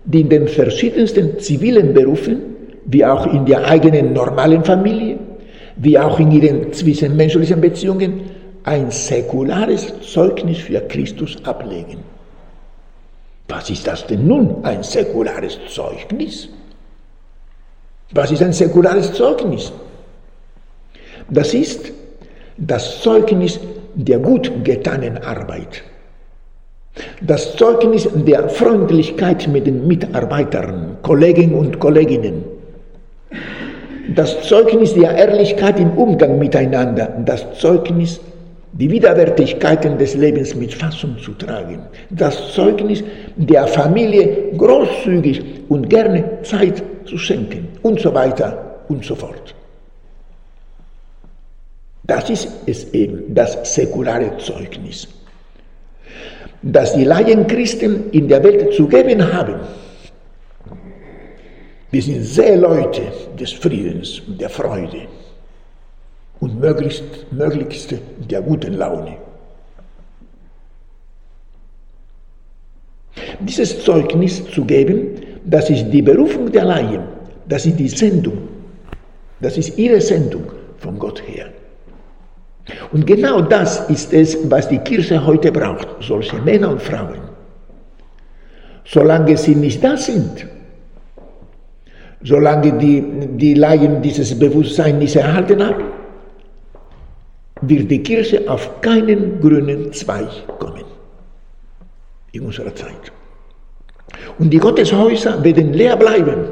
die 0.04 0.20
in 0.20 0.28
den 0.28 0.48
verschiedensten 0.48 1.38
zivilen 1.40 1.92
Berufen, 1.92 2.42
wie 2.86 3.04
auch 3.04 3.26
in 3.32 3.44
der 3.44 3.64
eigenen 3.66 4.12
normalen 4.12 4.64
Familie, 4.64 5.18
wie 5.76 5.98
auch 5.98 6.18
in 6.20 6.30
ihren 6.30 6.72
zwischenmenschlichen 6.72 7.60
Beziehungen, 7.60 8.22
ein 8.64 8.90
säkulares 8.90 9.92
Zeugnis 10.00 10.58
für 10.58 10.80
Christus 10.82 11.36
ablegen. 11.44 11.98
Was 13.48 13.68
ist 13.68 13.86
das 13.86 14.06
denn 14.06 14.26
nun, 14.28 14.64
ein 14.64 14.82
säkulares 14.82 15.58
Zeugnis? 15.68 16.48
Was 18.12 18.30
ist 18.30 18.42
ein 18.42 18.52
säkulares 18.52 19.12
Zeugnis? 19.12 19.72
Das 21.30 21.54
ist 21.54 21.92
das 22.56 23.00
Zeugnis 23.00 23.60
der 23.94 24.18
gut 24.18 24.64
getanen 24.64 25.18
Arbeit. 25.18 25.82
Das 27.20 27.56
Zeugnis 27.56 28.08
der 28.14 28.48
Freundlichkeit 28.48 29.48
mit 29.48 29.66
den 29.66 29.86
Mitarbeitern, 29.86 30.98
Kollegen 31.02 31.54
und 31.54 31.78
Kolleginnen. 31.78 32.44
Das 34.14 34.42
Zeugnis 34.42 34.94
der 34.94 35.14
Ehrlichkeit 35.16 35.78
im 35.78 35.92
Umgang 35.92 36.38
miteinander. 36.38 37.06
Das 37.24 37.46
Zeugnis 37.58 38.20
die 38.72 38.90
Widerwärtigkeiten 38.90 39.98
des 39.98 40.14
Lebens 40.14 40.54
mit 40.54 40.72
Fassung 40.72 41.16
zu 41.18 41.32
tragen, 41.32 41.80
das 42.10 42.52
Zeugnis 42.54 43.02
der 43.36 43.66
Familie 43.66 44.52
großzügig 44.56 45.42
und 45.68 45.90
gerne 45.90 46.42
Zeit 46.42 46.82
zu 47.04 47.18
schenken 47.18 47.68
und 47.82 48.00
so 48.00 48.14
weiter 48.14 48.76
und 48.88 49.04
so 49.04 49.14
fort. 49.16 49.54
Das 52.10 52.28
ist 52.28 52.48
es 52.66 52.92
eben, 52.92 53.32
das 53.32 53.72
säkulare 53.72 54.36
Zeugnis, 54.38 55.06
das 56.60 56.92
die 56.94 57.04
Laienchristen 57.04 58.10
in 58.10 58.26
der 58.26 58.42
Welt 58.42 58.74
zu 58.74 58.88
geben 58.88 59.32
haben. 59.32 59.60
Wir 61.92 62.02
sind 62.02 62.24
sehr 62.24 62.56
Leute 62.56 63.02
des 63.38 63.52
Friedens 63.52 64.18
und 64.26 64.40
der 64.40 64.50
Freude 64.50 65.02
und 66.40 66.58
möglichst, 66.58 67.04
möglichst 67.30 67.94
der 68.28 68.42
guten 68.42 68.72
Laune. 68.72 69.16
Dieses 73.38 73.84
Zeugnis 73.84 74.44
zu 74.50 74.64
geben, 74.64 74.96
das 75.44 75.70
ist 75.70 75.88
die 75.90 76.02
Berufung 76.02 76.50
der 76.50 76.64
Laien, 76.64 77.04
das 77.46 77.66
ist 77.66 77.78
die 77.78 77.88
Sendung, 77.88 78.48
das 79.40 79.56
ist 79.56 79.78
ihre 79.78 80.00
Sendung 80.00 80.50
von 80.78 80.98
Gott 80.98 81.22
her. 81.28 81.52
Und 82.92 83.06
genau 83.06 83.40
das 83.40 83.88
ist 83.90 84.12
es, 84.12 84.38
was 84.50 84.68
die 84.68 84.78
Kirche 84.78 85.24
heute 85.24 85.52
braucht, 85.52 85.88
solche 86.00 86.36
Männer 86.40 86.70
und 86.70 86.82
Frauen. 86.82 87.20
Solange 88.84 89.36
sie 89.36 89.54
nicht 89.54 89.82
da 89.82 89.96
sind, 89.96 90.46
solange 92.22 92.72
die, 92.78 93.02
die 93.36 93.54
Laien 93.54 94.02
dieses 94.02 94.38
Bewusstsein 94.38 94.98
nicht 94.98 95.16
erhalten 95.16 95.64
haben, 95.64 95.84
wird 97.62 97.90
die 97.90 98.02
Kirche 98.02 98.50
auf 98.50 98.80
keinen 98.80 99.40
grünen 99.40 99.92
Zweig 99.92 100.30
kommen 100.58 100.84
in 102.32 102.42
unserer 102.42 102.74
Zeit. 102.74 103.12
Und 104.38 104.50
die 104.50 104.58
Gotteshäuser 104.58 105.42
werden 105.44 105.72
leer 105.72 105.96
bleiben. 105.96 106.46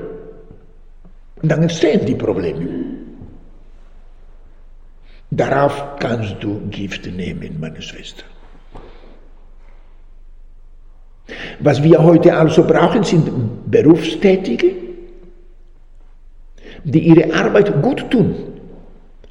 Und 1.42 1.50
dann 1.50 1.62
entstehen 1.62 2.04
die 2.04 2.14
Probleme. 2.14 2.88
Darauf 5.30 5.96
kannst 5.98 6.36
du 6.40 6.60
Gift 6.70 7.06
nehmen, 7.06 7.58
meine 7.60 7.82
Schwester. 7.82 8.24
Was 11.60 11.82
wir 11.82 12.02
heute 12.02 12.34
also 12.34 12.64
brauchen, 12.64 13.04
sind 13.04 13.70
Berufstätige, 13.70 14.72
die 16.84 17.00
ihre 17.00 17.34
Arbeit 17.34 17.82
gut 17.82 18.10
tun, 18.10 18.34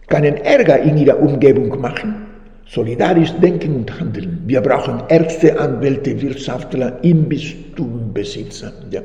keinen 0.08 0.38
Ärger 0.38 0.80
in 0.80 0.98
ihrer 0.98 1.20
Umgebung 1.20 1.82
machen, 1.82 2.28
solidarisch 2.68 3.32
denken 3.42 3.78
und 3.78 4.00
handeln. 4.00 4.44
Wir 4.46 4.62
brauchen 4.62 5.02
Ärzte, 5.10 5.60
Anwälte, 5.60 6.22
Wirtschaftler, 6.22 7.04
Imbissstubenbesitzer, 7.04 8.72
ja. 8.92 9.02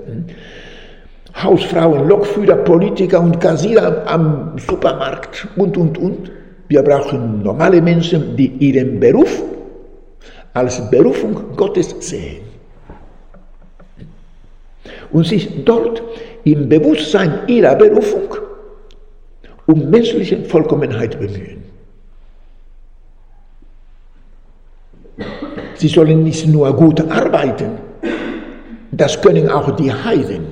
Hausfrauen, 1.34 2.06
Lokführer, 2.08 2.56
Politiker 2.56 3.20
und 3.20 3.40
Kassierer 3.40 4.06
am 4.06 4.58
Supermarkt 4.58 5.48
und, 5.56 5.78
und, 5.78 5.96
und. 5.96 6.30
Wir 6.72 6.82
brauchen 6.82 7.42
normale 7.42 7.82
Menschen, 7.82 8.34
die 8.34 8.46
ihren 8.46 8.98
Beruf 8.98 9.42
als 10.54 10.80
Berufung 10.90 11.54
Gottes 11.54 11.94
sehen 12.00 12.44
und 15.12 15.26
sich 15.26 15.64
dort 15.66 16.02
im 16.44 16.70
Bewusstsein 16.70 17.46
ihrer 17.46 17.74
Berufung 17.74 18.36
um 19.66 19.90
menschliche 19.90 20.42
Vollkommenheit 20.46 21.20
bemühen. 21.20 21.62
Sie 25.74 25.88
sollen 25.88 26.24
nicht 26.24 26.46
nur 26.46 26.74
gut 26.74 27.02
arbeiten, 27.10 27.72
das 28.90 29.20
können 29.20 29.50
auch 29.50 29.76
die 29.76 29.92
Heiden. 29.92 30.46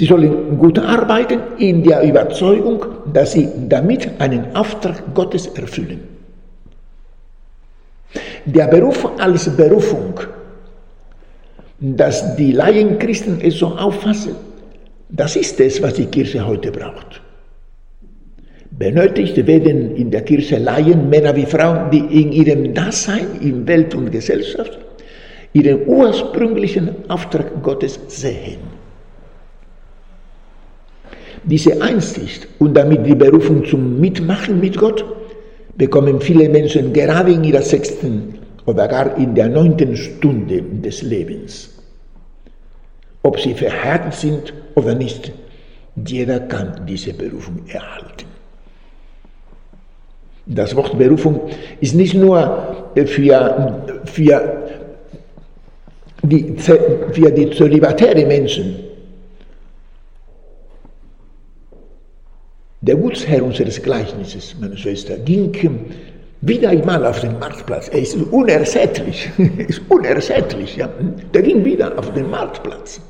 Sie 0.00 0.06
sollen 0.06 0.56
gut 0.56 0.78
arbeiten 0.78 1.40
in 1.58 1.82
der 1.82 2.02
Überzeugung, 2.02 2.86
dass 3.12 3.32
sie 3.32 3.46
damit 3.68 4.08
einen 4.18 4.56
Auftrag 4.56 5.14
Gottes 5.14 5.46
erfüllen. 5.48 6.00
Der 8.46 8.66
Beruf 8.68 9.06
als 9.18 9.54
Berufung 9.54 10.14
dass 11.80 12.36
die 12.36 12.52
Laienchristen 12.52 13.42
es 13.42 13.58
so 13.58 13.68
auffassen, 13.68 14.36
das 15.10 15.36
ist 15.36 15.60
es, 15.60 15.82
was 15.82 15.94
die 15.94 16.06
Kirche 16.06 16.46
heute 16.46 16.70
braucht. 16.70 17.20
Benötigt 18.70 19.46
werden 19.46 19.96
in 19.96 20.10
der 20.10 20.22
Kirche 20.22 20.56
Laien, 20.58 21.10
Männer 21.10 21.36
wie 21.36 21.44
Frauen, 21.44 21.90
die 21.90 22.22
in 22.22 22.32
ihrem 22.32 22.72
Dasein, 22.72 23.26
in 23.42 23.66
Welt 23.66 23.94
und 23.94 24.10
Gesellschaft, 24.10 24.78
ihren 25.52 25.86
ursprünglichen 25.86 26.88
Auftrag 27.08 27.62
Gottes 27.62 27.98
sehen. 28.08 28.69
Diese 31.44 31.80
Einsicht 31.80 32.48
und 32.58 32.74
damit 32.74 33.06
die 33.06 33.14
Berufung 33.14 33.64
zum 33.64 33.98
Mitmachen 34.00 34.60
mit 34.60 34.76
Gott 34.76 35.04
bekommen 35.76 36.20
viele 36.20 36.48
Menschen 36.48 36.92
gerade 36.92 37.32
in 37.32 37.44
ihrer 37.44 37.62
sechsten 37.62 38.38
oder 38.66 38.86
gar 38.86 39.16
in 39.16 39.34
der 39.34 39.48
neunten 39.48 39.96
Stunde 39.96 40.62
des 40.62 41.02
Lebens. 41.02 41.70
Ob 43.22 43.40
sie 43.40 43.54
verhärtet 43.54 44.14
sind 44.14 44.52
oder 44.74 44.94
nicht, 44.94 45.32
jeder 46.06 46.40
kann 46.40 46.82
diese 46.86 47.12
Berufung 47.14 47.62
erhalten. 47.68 48.26
Das 50.46 50.74
Wort 50.74 50.98
Berufung 50.98 51.40
ist 51.80 51.94
nicht 51.94 52.14
nur 52.14 52.90
für, 53.06 53.54
für, 54.04 54.68
die, 56.22 56.54
für 56.58 57.30
die 57.30 57.50
zölibatäre 57.50 58.26
Menschen. 58.26 58.89
Der 62.82 62.96
Gutsherr 62.96 63.44
unseres 63.44 63.82
Gleichnisses, 63.82 64.56
meine 64.58 64.76
Schwester, 64.76 65.18
ging 65.18 65.54
wieder 66.40 66.70
einmal 66.70 67.04
auf 67.04 67.20
den 67.20 67.38
Marktplatz. 67.38 67.88
Er 67.88 68.00
ist 68.00 68.14
unersättlich, 68.14 69.28
ist 69.68 69.82
unersättlich. 69.88 70.76
Ja. 70.76 70.88
Der 71.34 71.42
ging 71.42 71.64
wieder 71.64 71.98
auf 71.98 72.12
den 72.14 72.30
Marktplatz. 72.30 73.00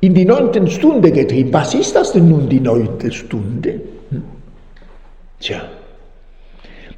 In 0.00 0.14
die 0.14 0.24
neunte 0.24 0.64
Stunde 0.70 1.10
getrieben. 1.10 1.52
Was 1.52 1.74
ist 1.74 1.96
das 1.96 2.12
denn 2.12 2.28
nun, 2.28 2.48
die 2.48 2.60
neunte 2.60 3.10
Stunde? 3.10 3.80
Hm? 4.10 4.22
Tja, 5.40 5.62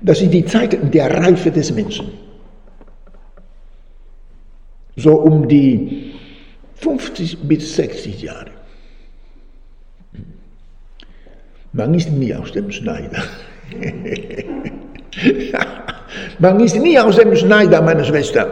das 0.02 0.20
ist 0.20 0.32
die 0.34 0.44
Zeit 0.44 0.78
der 0.92 1.10
Reife 1.10 1.50
des 1.50 1.72
Menschen. 1.72 2.12
So 4.96 5.14
um 5.14 5.48
die 5.48 6.12
50 6.74 7.38
bis 7.38 7.76
60 7.76 8.20
Jahre. 8.20 8.49
Man 11.72 11.94
ist 11.94 12.10
nie 12.10 12.34
aus 12.34 12.52
dem 12.52 12.70
Schneider. 12.70 13.22
Man 16.38 16.60
ist 16.60 16.76
nie 16.76 16.98
aus 16.98 17.16
dem 17.16 17.34
Schneider, 17.36 17.82
meine 17.82 18.04
Schwester. 18.04 18.46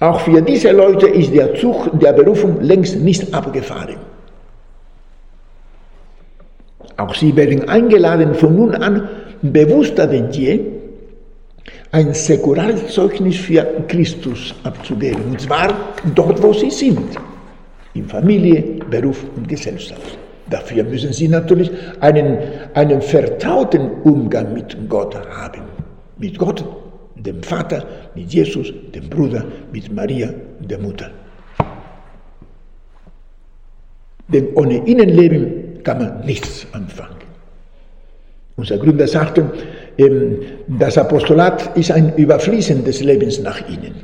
Auch 0.00 0.20
für 0.20 0.42
diese 0.42 0.72
Leute 0.72 1.08
ist 1.08 1.32
der 1.32 1.54
Zug 1.54 1.90
der 2.00 2.12
Berufung 2.12 2.60
längst 2.60 2.96
nicht 2.96 3.32
abgefahren. 3.34 3.96
Auch 6.96 7.14
sie 7.14 7.34
werden 7.36 7.68
eingeladen, 7.68 8.34
von 8.34 8.56
nun 8.56 8.74
an 8.74 9.08
bewusster 9.42 10.06
denn 10.06 10.30
je 10.30 10.60
ein 11.92 12.14
säkulares 12.14 12.88
Zeugnis 12.88 13.36
für 13.36 13.66
Christus 13.88 14.54
abzugeben. 14.64 15.22
Und 15.30 15.40
zwar 15.40 15.68
dort, 16.14 16.42
wo 16.42 16.52
sie 16.52 16.70
sind. 16.70 17.16
In 17.94 18.06
Familie, 18.06 18.62
Beruf 18.88 19.24
und 19.36 19.48
Gesellschaft. 19.48 20.18
Dafür 20.50 20.82
müssen 20.84 21.12
sie 21.12 21.28
natürlich 21.28 21.70
einen, 22.00 22.38
einen 22.74 23.00
vertrauten 23.00 24.02
Umgang 24.02 24.52
mit 24.52 24.76
Gott 24.88 25.14
haben. 25.30 25.62
Mit 26.18 26.38
Gott, 26.38 26.64
dem 27.14 27.42
Vater, 27.42 27.84
mit 28.14 28.32
Jesus, 28.32 28.72
dem 28.94 29.08
Bruder, 29.08 29.44
mit 29.72 29.92
Maria, 29.92 30.30
der 30.58 30.78
Mutter. 30.78 31.10
Denn 34.28 34.48
ohne 34.54 34.86
Innenleben 34.86 35.82
kann 35.82 35.98
man 35.98 36.26
nichts 36.26 36.66
anfangen. 36.72 37.16
Unser 38.56 38.78
Gründer 38.78 39.06
sagte, 39.06 39.50
ähm, 39.98 40.40
das 40.66 40.98
Apostolat 40.98 41.76
ist 41.76 41.90
ein 41.90 42.16
Überfließen 42.16 42.84
des 42.84 43.02
Lebens 43.02 43.40
nach 43.40 43.66
innen. 43.68 43.94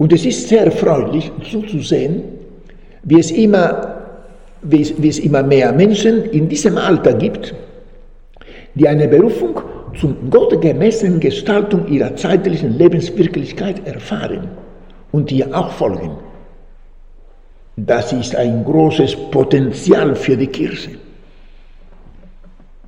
Und 0.00 0.14
es 0.14 0.24
ist 0.24 0.48
sehr 0.48 0.64
erfreulich 0.64 1.30
zuzusehen, 1.50 2.22
wie 3.02 3.20
es 3.20 3.30
immer, 3.30 3.98
wie 4.62 4.80
es, 4.80 4.94
wie 4.96 5.10
es 5.10 5.18
immer 5.18 5.42
mehr 5.42 5.74
Menschen 5.74 6.24
in 6.30 6.48
diesem 6.48 6.78
Alter 6.78 7.12
gibt, 7.12 7.54
die 8.74 8.88
eine 8.88 9.06
Berufung 9.08 9.60
zur 10.00 10.16
gottgemäßen 10.30 11.20
Gestaltung 11.20 11.86
ihrer 11.86 12.16
zeitlichen 12.16 12.78
Lebenswirklichkeit 12.78 13.86
erfahren 13.86 14.48
und 15.12 15.30
ihr 15.32 15.54
auch 15.54 15.70
folgen. 15.70 16.12
Das 17.76 18.10
ist 18.14 18.34
ein 18.34 18.64
großes 18.64 19.14
Potenzial 19.30 20.16
für 20.16 20.34
die 20.34 20.46
Kirche. 20.46 20.92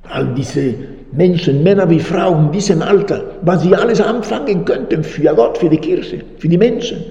All 0.01 0.33
diese 0.33 0.73
Menschen, 1.15 1.63
Männer 1.63 1.89
wie 1.89 1.99
Frauen 1.99 2.47
in 2.47 2.51
diesem 2.51 2.81
Alter, 2.81 3.23
was 3.41 3.61
sie 3.61 3.75
alles 3.75 4.01
anfangen 4.01 4.65
könnten 4.65 5.03
für 5.03 5.33
Gott, 5.35 5.57
für 5.57 5.69
die 5.69 5.77
Kirche, 5.77 6.21
für 6.37 6.47
die 6.47 6.57
Menschen. 6.57 7.03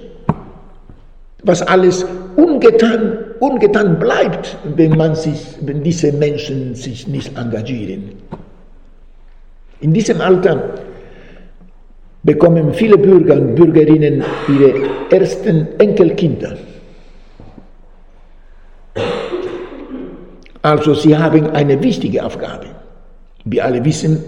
Was 1.43 1.61
alles 1.61 2.05
ungetan, 2.35 3.17
ungetan 3.39 3.99
bleibt, 3.99 4.57
wenn, 4.75 4.97
man 4.97 5.15
sich, 5.15 5.57
wenn 5.61 5.83
diese 5.83 6.11
Menschen 6.11 6.75
sich 6.75 7.07
nicht 7.07 7.37
engagieren. 7.37 8.11
In 9.81 9.93
diesem 9.93 10.21
Alter 10.21 10.69
bekommen 12.23 12.73
viele 12.73 12.97
Bürger 12.97 13.35
und 13.35 13.55
Bürgerinnen 13.55 14.23
ihre 14.47 14.73
ersten 15.11 15.67
Enkelkinder. 15.77 16.55
Also 20.61 20.93
sie 20.93 21.17
haben 21.17 21.49
eine 21.51 21.83
wichtige 21.83 22.23
Aufgabe. 22.23 22.67
Wir 23.45 23.65
alle 23.65 23.83
wissen, 23.83 24.23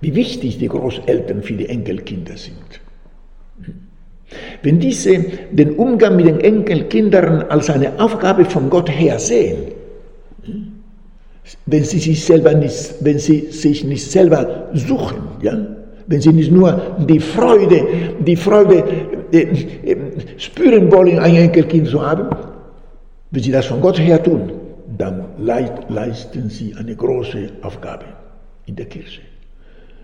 wie 0.00 0.14
wichtig 0.14 0.58
die 0.58 0.68
Großeltern 0.68 1.42
für 1.42 1.54
die 1.54 1.68
Enkelkinder 1.68 2.36
sind. 2.36 2.80
Wenn 4.62 4.80
diese 4.80 5.24
den 5.52 5.72
Umgang 5.76 6.16
mit 6.16 6.26
den 6.26 6.40
Enkelkindern 6.40 7.42
als 7.42 7.70
eine 7.70 7.98
Aufgabe 8.00 8.44
von 8.44 8.68
Gott 8.68 8.90
her 8.90 9.18
sehen, 9.18 9.58
wenn 11.66 11.84
sie 11.84 12.00
sich 12.00 12.24
selber 12.24 12.54
nicht, 12.54 12.94
wenn 13.00 13.18
sie 13.18 13.52
sich 13.52 13.84
nicht 13.84 14.10
selber 14.10 14.68
suchen, 14.74 15.22
ja, 15.42 15.56
wenn 16.08 16.20
sie 16.20 16.32
nicht 16.32 16.50
nur 16.50 16.96
die 17.08 17.20
Freude, 17.20 17.86
die 18.18 18.36
Freude 18.36 18.84
äh, 19.32 19.42
äh, 19.42 19.96
spüren 20.38 20.90
wollen, 20.90 21.18
ein 21.18 21.36
Enkelkind 21.36 21.88
zu 21.88 22.04
haben, 22.04 22.28
wenn 23.30 23.42
sie 23.42 23.52
das 23.52 23.66
von 23.66 23.80
Gott 23.80 23.98
her 23.98 24.22
tun, 24.22 24.52
dann 24.98 25.24
leisten 25.38 26.48
sie 26.48 26.74
eine 26.76 26.96
große 26.96 27.50
Aufgabe 27.62 28.15
in 28.66 28.76
der 28.76 28.86
Kirche. 28.86 29.22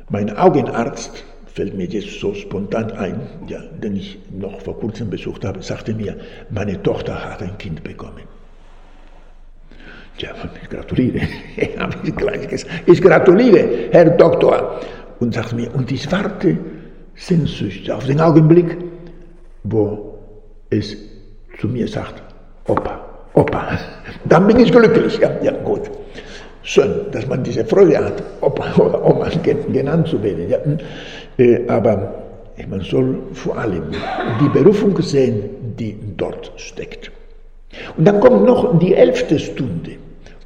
Mein 0.08 0.36
Augenarzt 0.36 1.24
fällt 1.46 1.74
mir 1.74 1.86
jetzt 1.86 2.20
so 2.20 2.34
spontan 2.34 2.90
ein, 2.92 3.20
ja, 3.46 3.60
den 3.60 3.96
ich 3.96 4.18
noch 4.30 4.60
vor 4.60 4.78
kurzem 4.78 5.10
besucht 5.10 5.44
habe, 5.44 5.62
sagte 5.62 5.94
mir, 5.94 6.16
meine 6.50 6.82
Tochter 6.82 7.30
hat 7.30 7.42
ein 7.42 7.58
Kind 7.58 7.82
bekommen. 7.84 8.22
Ja, 10.18 10.30
ich 10.62 10.68
gratuliere. 10.68 11.20
habe 11.78 11.94
ich 12.04 12.14
gleich 12.14 12.48
gesagt. 12.48 12.72
Ich 12.86 13.00
gratuliere, 13.00 13.88
Herr 13.90 14.10
Doktor. 14.10 14.80
Und 15.20 15.34
sagte 15.34 15.54
mir, 15.54 15.74
und 15.74 15.90
ich 15.92 16.10
warte 16.10 16.58
sehnsüchtig 17.14 17.90
auf 17.92 18.06
den 18.06 18.20
Augenblick, 18.20 18.76
wo 19.64 20.18
es 20.70 20.96
zu 21.58 21.68
mir 21.68 21.86
sagt, 21.88 22.22
Opa, 22.66 23.00
Opa. 23.34 23.78
Dann 24.24 24.46
bin 24.46 24.60
ich 24.60 24.70
glücklich. 24.70 25.18
Ja, 25.18 25.30
ja 25.42 25.52
gut. 25.52 25.90
Schön, 26.62 27.06
dass 27.10 27.26
man 27.26 27.42
diese 27.42 27.64
Freude 27.64 27.98
hat, 27.98 28.22
Opa 28.40 28.80
oder 28.80 29.04
Oma 29.04 29.28
genannt 29.72 30.08
zu 30.08 30.22
werden. 30.22 30.48
Ja. 30.48 30.58
Äh, 31.38 31.66
aber 31.68 32.14
man 32.68 32.80
soll 32.82 33.18
vor 33.32 33.58
allem 33.58 33.84
die 34.40 34.48
Berufung 34.48 35.00
sehen, 35.02 35.74
die 35.78 35.96
dort 36.16 36.52
steckt. 36.56 37.10
Und 37.96 38.06
dann 38.06 38.20
kommt 38.20 38.44
noch 38.44 38.78
die 38.78 38.94
elfte 38.94 39.38
Stunde, 39.38 39.92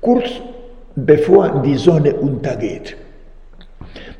kurz 0.00 0.30
bevor 0.94 1.62
die 1.62 1.76
Sonne 1.76 2.14
untergeht. 2.14 2.96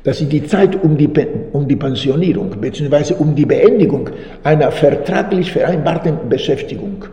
Das 0.03 0.21
ist 0.21 0.31
die 0.31 0.45
Zeit 0.45 0.81
um 0.83 0.95
die, 0.97 1.09
um 1.51 1.67
die 1.67 1.75
Pensionierung 1.75 2.49
bzw. 2.61 3.15
um 3.15 3.35
die 3.35 3.45
Beendigung 3.45 4.09
einer 4.43 4.71
vertraglich 4.71 5.51
vereinbarten 5.51 6.29
Beschäftigung. 6.29 7.05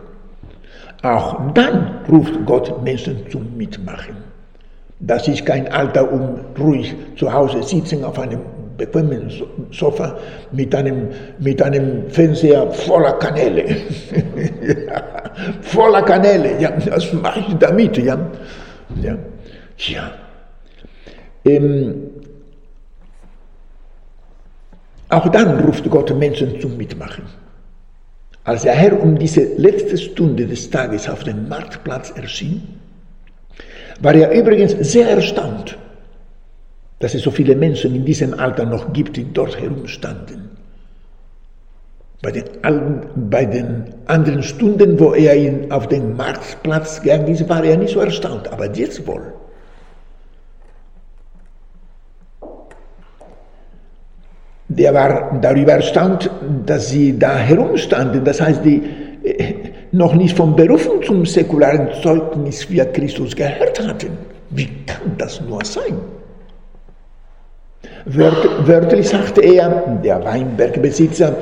Auch 1.01 1.51
dann 1.53 2.01
ruft 2.09 2.33
Gott 2.45 2.83
Menschen 2.83 3.17
zum 3.29 3.57
Mitmachen. 3.57 4.24
Das 4.99 5.27
ist 5.27 5.45
kein 5.45 5.67
Alter, 5.67 6.11
um 6.11 6.39
ruhig 6.57 6.95
zu 7.17 7.31
Hause 7.31 7.61
sitzen 7.63 8.03
auf 8.03 8.17
einem 8.17 8.39
bequemen 8.77 9.31
Sofa 9.71 10.17
mit 10.51 10.73
einem, 10.75 11.09
mit 11.39 11.61
einem 11.61 12.09
Fernseher 12.09 12.71
voller 12.71 13.13
Kanäle. 13.13 13.65
ja, 13.67 15.03
voller 15.61 16.01
Kanäle, 16.01 16.59
ja, 16.59 16.71
das 16.71 17.11
mache 17.13 17.41
ich 17.47 17.55
damit, 17.55 17.97
ja. 17.97 18.17
Ja, 19.01 19.17
ja. 19.77 20.11
Ähm, 21.43 22.09
auch 25.09 25.29
dann 25.29 25.59
ruft 25.59 25.89
Gott 25.89 26.15
Menschen 26.17 26.59
zum 26.59 26.77
Mitmachen. 26.77 27.23
Als 28.43 28.63
der 28.63 28.73
Herr 28.73 29.01
um 29.01 29.17
diese 29.17 29.43
letzte 29.57 29.97
Stunde 29.97 30.45
des 30.45 30.69
Tages 30.69 31.09
auf 31.09 31.23
dem 31.23 31.47
Marktplatz 31.47 32.11
erschien, 32.11 32.79
war 34.01 34.13
er 34.13 34.31
übrigens 34.31 34.71
sehr 34.79 35.09
erstaunt, 35.09 35.77
dass 36.99 37.13
es 37.13 37.21
so 37.21 37.31
viele 37.31 37.55
Menschen 37.55 37.95
in 37.95 38.05
diesem 38.05 38.33
Alter 38.33 38.65
noch 38.65 38.93
gibt, 38.93 39.17
die 39.17 39.31
dort 39.31 39.59
herumstanden. 39.59 40.49
Bei 42.21 42.31
den, 42.31 42.45
bei 43.29 43.45
den 43.45 43.93
anderen 44.07 44.41
Stunden, 44.41 44.99
wo 44.99 45.13
er 45.13 45.35
in, 45.35 45.71
auf 45.71 45.87
den 45.87 46.15
Marktplatz 46.15 47.01
gegangen 47.01 47.27
ist, 47.27 47.47
war 47.47 47.63
er 47.63 47.77
nicht 47.77 47.93
so 47.93 47.99
erstaunt, 47.99 48.47
aber 48.51 48.73
jetzt 48.73 49.05
wohl. 49.05 49.33
der 54.75 54.93
war 54.93 55.39
darüber 55.41 55.73
erstaunt, 55.73 56.29
dass 56.65 56.89
sie 56.89 57.17
da 57.17 57.37
herumstanden. 57.37 58.23
Das 58.23 58.41
heißt, 58.41 58.63
die 58.65 58.81
äh, 59.23 59.53
noch 59.95 60.13
nicht 60.13 60.35
von 60.35 60.55
Berufung 60.55 61.01
zum 61.03 61.25
säkularen 61.25 61.89
Zeugnis 62.01 62.63
für 62.63 62.85
Christus 62.85 63.35
gehört 63.35 63.79
hatten. 63.79 64.17
Wie 64.49 64.69
kann 64.85 65.17
das 65.17 65.41
nur 65.41 65.63
sein? 65.63 65.97
wörtlich 68.07 69.09
sagte 69.09 69.41
er, 69.41 69.99
der 70.03 70.23
Weinbergbesitzer, 70.23 71.35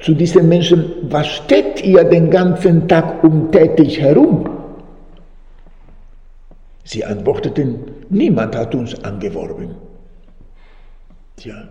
zu 0.00 0.14
diesen 0.14 0.48
Menschen, 0.48 0.92
was 1.02 1.26
steht 1.26 1.82
ihr 1.84 2.04
den 2.04 2.30
ganzen 2.30 2.86
Tag 2.86 3.24
untätig 3.24 4.00
herum? 4.00 4.48
Sie 6.84 7.04
antworteten, 7.04 7.78
niemand 8.10 8.56
hat 8.56 8.74
uns 8.74 9.02
angeworben. 9.04 9.74
Tja, 11.36 11.68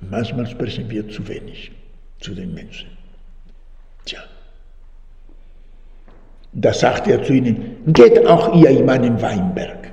Manchmal 0.00 0.46
sprechen 0.46 0.88
wir 0.90 1.08
zu 1.08 1.26
wenig 1.26 1.72
zu 2.20 2.34
den 2.34 2.54
Menschen. 2.54 2.88
Tja. 4.04 4.20
Da 6.52 6.72
sagt 6.72 7.08
er 7.08 7.22
zu 7.22 7.34
ihnen, 7.34 7.76
geht 7.86 8.26
auch 8.26 8.54
ihr 8.54 8.70
in 8.70 8.86
meinen 8.86 9.20
Weinberg. 9.20 9.90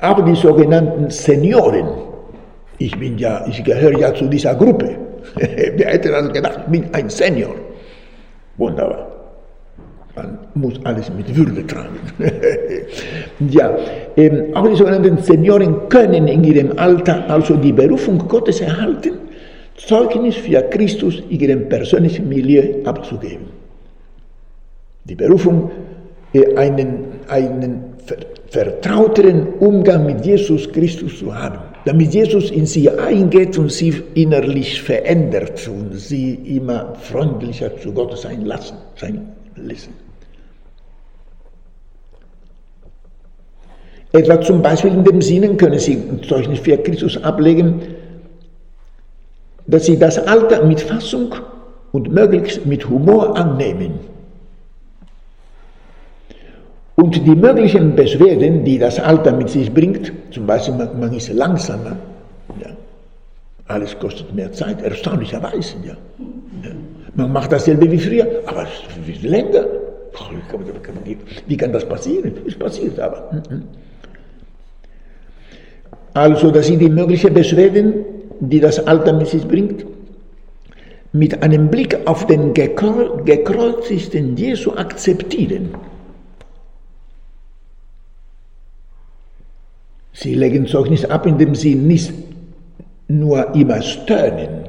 Aber 0.00 0.22
die 0.22 0.34
sogenannten 0.34 1.10
Senioren, 1.10 1.88
ich 2.78 2.98
bin 2.98 3.18
ja, 3.18 3.44
ich 3.46 3.62
gehöre 3.62 3.98
ja 3.98 4.14
zu 4.14 4.26
dieser 4.26 4.54
Gruppe. 4.54 4.96
Wer 5.34 5.88
hätte 5.88 6.10
das 6.10 6.32
gedacht, 6.32 6.60
ich 6.66 6.70
bin 6.70 6.94
ein 6.94 7.08
Senior. 7.10 7.54
Wunderbar. 8.56 9.12
Man 10.14 10.38
muss 10.54 10.80
alles 10.84 11.12
mit 11.12 11.34
Würde 11.36 11.66
tragen. 11.66 11.98
ja, 13.50 13.76
ähm, 14.16 14.54
auch 14.54 14.66
die 14.66 14.76
sogenannten 14.76 15.18
Senioren 15.18 15.90
können 15.90 16.26
in 16.26 16.42
ihrem 16.42 16.78
Alter 16.78 17.28
also 17.28 17.56
die 17.56 17.72
Berufung 17.72 18.18
Gottes 18.26 18.62
erhalten, 18.62 19.18
Zeugnis 19.76 20.36
für 20.36 20.62
Christus 20.62 21.22
in 21.28 21.40
ihrem 21.40 21.68
persönlichen 21.68 22.30
Milieu 22.30 22.82
abzugeben. 22.84 23.55
Die 25.08 25.14
Berufung, 25.14 25.70
äh, 26.32 26.56
einen, 26.56 27.20
einen 27.28 27.84
vertrauteren 28.48 29.54
Umgang 29.60 30.06
mit 30.06 30.24
Jesus 30.24 30.70
Christus 30.72 31.18
zu 31.18 31.34
haben, 31.34 31.58
damit 31.84 32.14
Jesus 32.14 32.50
in 32.50 32.66
sie 32.66 32.90
eingeht 32.90 33.56
und 33.58 33.70
sie 33.70 34.02
innerlich 34.14 34.82
verändert 34.82 35.68
und 35.68 35.94
sie 35.94 36.34
immer 36.34 36.94
freundlicher 36.96 37.76
zu 37.78 37.92
Gott 37.92 38.18
sein 38.18 38.44
lassen, 38.44 38.76
sein 38.96 39.32
lassen. 39.56 39.92
Etwa 44.12 44.40
zum 44.40 44.62
Beispiel 44.62 44.92
in 44.92 45.04
dem 45.04 45.20
Sinne 45.20 45.54
können 45.56 45.78
Sie 45.78 46.02
Zeugnis 46.26 46.60
für 46.60 46.78
Christus 46.78 47.22
ablegen, 47.22 47.82
dass 49.66 49.84
Sie 49.84 49.98
das 49.98 50.18
Alter 50.18 50.64
mit 50.64 50.80
Fassung 50.80 51.34
und 51.92 52.10
möglichst 52.12 52.64
mit 52.64 52.88
Humor 52.88 53.36
annehmen. 53.36 54.15
Und 56.96 57.14
die 57.26 57.36
möglichen 57.36 57.94
Beschwerden, 57.94 58.64
die 58.64 58.78
das 58.78 58.98
Alter 58.98 59.32
mit 59.32 59.50
sich 59.50 59.72
bringt, 59.72 60.12
zum 60.30 60.46
Beispiel 60.46 60.74
man, 60.74 60.98
man 60.98 61.12
ist 61.12 61.32
langsamer, 61.32 61.96
ja. 62.58 62.70
alles 63.68 63.98
kostet 63.98 64.34
mehr 64.34 64.50
Zeit, 64.52 64.82
erstaunlicherweise. 64.82 65.74
Ja. 65.84 65.92
ja. 66.64 66.70
Man 67.14 67.32
macht 67.32 67.52
dasselbe 67.52 67.90
wie 67.90 67.98
früher, 67.98 68.26
aber 68.46 68.64
es 68.64 69.08
ist 69.08 69.22
länger. 69.22 69.66
Wie 71.46 71.56
kann 71.58 71.72
das 71.72 71.86
passieren? 71.86 72.32
Es 72.46 72.54
passiert 72.54 72.98
aber. 72.98 73.30
Mhm. 73.50 73.62
Also 76.14 76.50
das 76.50 76.66
sind 76.66 76.78
die 76.78 76.88
möglichen 76.88 77.34
Beschwerden, 77.34 77.92
die 78.40 78.58
das 78.58 78.86
Alter 78.86 79.12
mit 79.12 79.26
sich 79.26 79.46
bringt. 79.46 79.84
Mit 81.12 81.42
einem 81.42 81.68
Blick 81.68 81.98
auf 82.06 82.26
den 82.26 82.54
gekreuzigten 82.54 84.34
Jesu 84.36 84.72
akzeptieren. 84.72 85.74
Sie 90.16 90.34
legen 90.34 90.66
Zeugnis 90.66 91.04
ab, 91.04 91.26
indem 91.26 91.54
sie 91.54 91.74
nicht 91.74 92.10
nur 93.06 93.54
immer 93.54 93.82
stöhnen, 93.82 94.64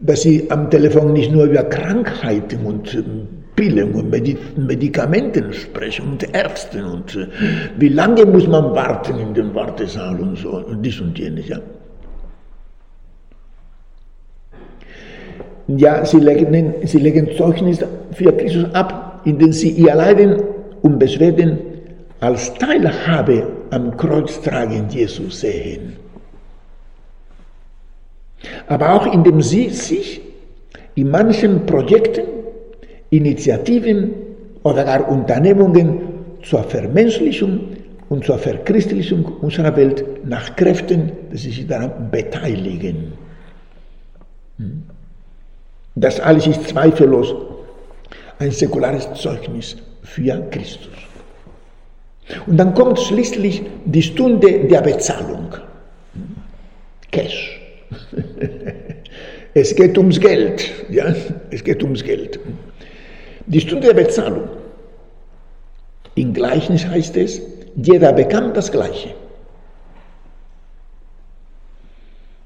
dass 0.00 0.20
sie 0.20 0.50
am 0.50 0.68
Telefon 0.68 1.14
nicht 1.14 1.32
nur 1.32 1.44
über 1.44 1.62
Krankheiten 1.62 2.66
und 2.66 2.92
ähm, 2.94 3.26
Pillen 3.56 3.94
und 3.94 4.10
Medikamenten 4.10 5.50
sprechen 5.54 6.08
und 6.10 6.34
Ärzten 6.34 6.84
und 6.84 7.16
äh, 7.16 7.28
wie 7.78 7.88
lange 7.88 8.26
muss 8.26 8.46
man 8.46 8.74
warten 8.74 9.18
in 9.18 9.32
dem 9.32 9.54
Wartesaal 9.54 10.20
und 10.20 10.36
so 10.36 10.50
und 10.50 10.82
dies 10.82 11.00
und 11.00 11.18
jenes, 11.18 11.48
ja. 11.48 11.58
Ja, 15.68 16.04
sie 16.04 16.18
legen, 16.18 16.74
sie 16.84 16.98
legen 16.98 17.30
Zeugnis 17.38 17.78
für 18.12 18.32
Christus 18.32 18.66
ab, 18.74 19.22
indem 19.24 19.52
sie 19.52 19.70
ihr 19.70 19.94
Leiden 19.94 20.42
und 20.82 20.98
Beschwerden 20.98 21.73
als 22.24 22.54
Teilhabe 22.54 23.46
am 23.70 23.96
Kreuztragen 23.98 24.88
Jesus 24.88 25.40
sehen. 25.40 25.96
Aber 28.66 28.94
auch 28.94 29.06
indem 29.12 29.42
sie 29.42 29.68
sich 29.68 30.22
in 30.94 31.10
manchen 31.10 31.66
Projekten 31.66 32.24
Initiativen 33.10 34.12
oder 34.62 34.84
gar 34.84 35.06
Unternehmungen 35.06 36.00
zur 36.42 36.64
Vermenschlichung 36.64 37.76
und 38.08 38.24
zur 38.24 38.38
Verchristlichung 38.38 39.26
unserer 39.42 39.76
Welt 39.76 40.24
nach 40.24 40.56
Kräften, 40.56 41.12
die 41.30 41.36
sich 41.36 41.66
daran 41.66 42.10
beteiligen. 42.10 43.12
Hm? 44.58 44.82
Das 45.94 46.20
alles 46.20 46.46
ist 46.46 46.68
zweifellos 46.68 47.34
ein 48.38 48.50
säkulares 48.50 49.12
Zeugnis 49.14 49.76
für 50.02 50.40
Christus. 50.50 51.13
Und 52.46 52.56
dann 52.56 52.74
kommt 52.74 52.98
schließlich 52.98 53.62
die 53.84 54.02
Stunde 54.02 54.66
der 54.66 54.80
Bezahlung. 54.80 55.54
Cash. 57.10 57.60
es 59.54 59.74
geht 59.74 59.96
ums 59.98 60.18
Geld. 60.18 60.70
Ja? 60.90 61.14
Es 61.50 61.62
geht 61.62 61.82
ums 61.82 62.02
Geld. 62.02 62.40
Die 63.46 63.60
Stunde 63.60 63.88
der 63.88 63.94
Bezahlung. 63.94 64.48
Im 66.14 66.32
Gleichnis 66.32 66.86
heißt 66.86 67.16
es, 67.16 67.42
jeder 67.76 68.12
bekam 68.12 68.52
das 68.54 68.70
Gleiche. 68.70 69.14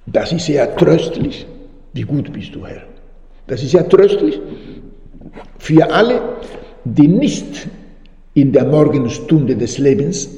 Das 0.07 0.33
ist 0.33 0.47
sehr 0.47 0.75
tröstlich. 0.77 1.47
Wie 1.93 2.03
gut 2.03 2.33
bist 2.33 2.55
du, 2.55 2.67
Herr. 2.67 2.83
Das 3.47 3.63
ist 3.63 3.71
sehr 3.71 3.89
tröstlich 3.89 4.41
für 5.59 5.91
alle, 5.91 6.21
die 6.85 7.09
nicht 7.09 7.69
in 8.41 8.53
der 8.53 8.65
Morgenstunde 8.65 9.57
des 9.57 9.79
Lebens, 9.79 10.29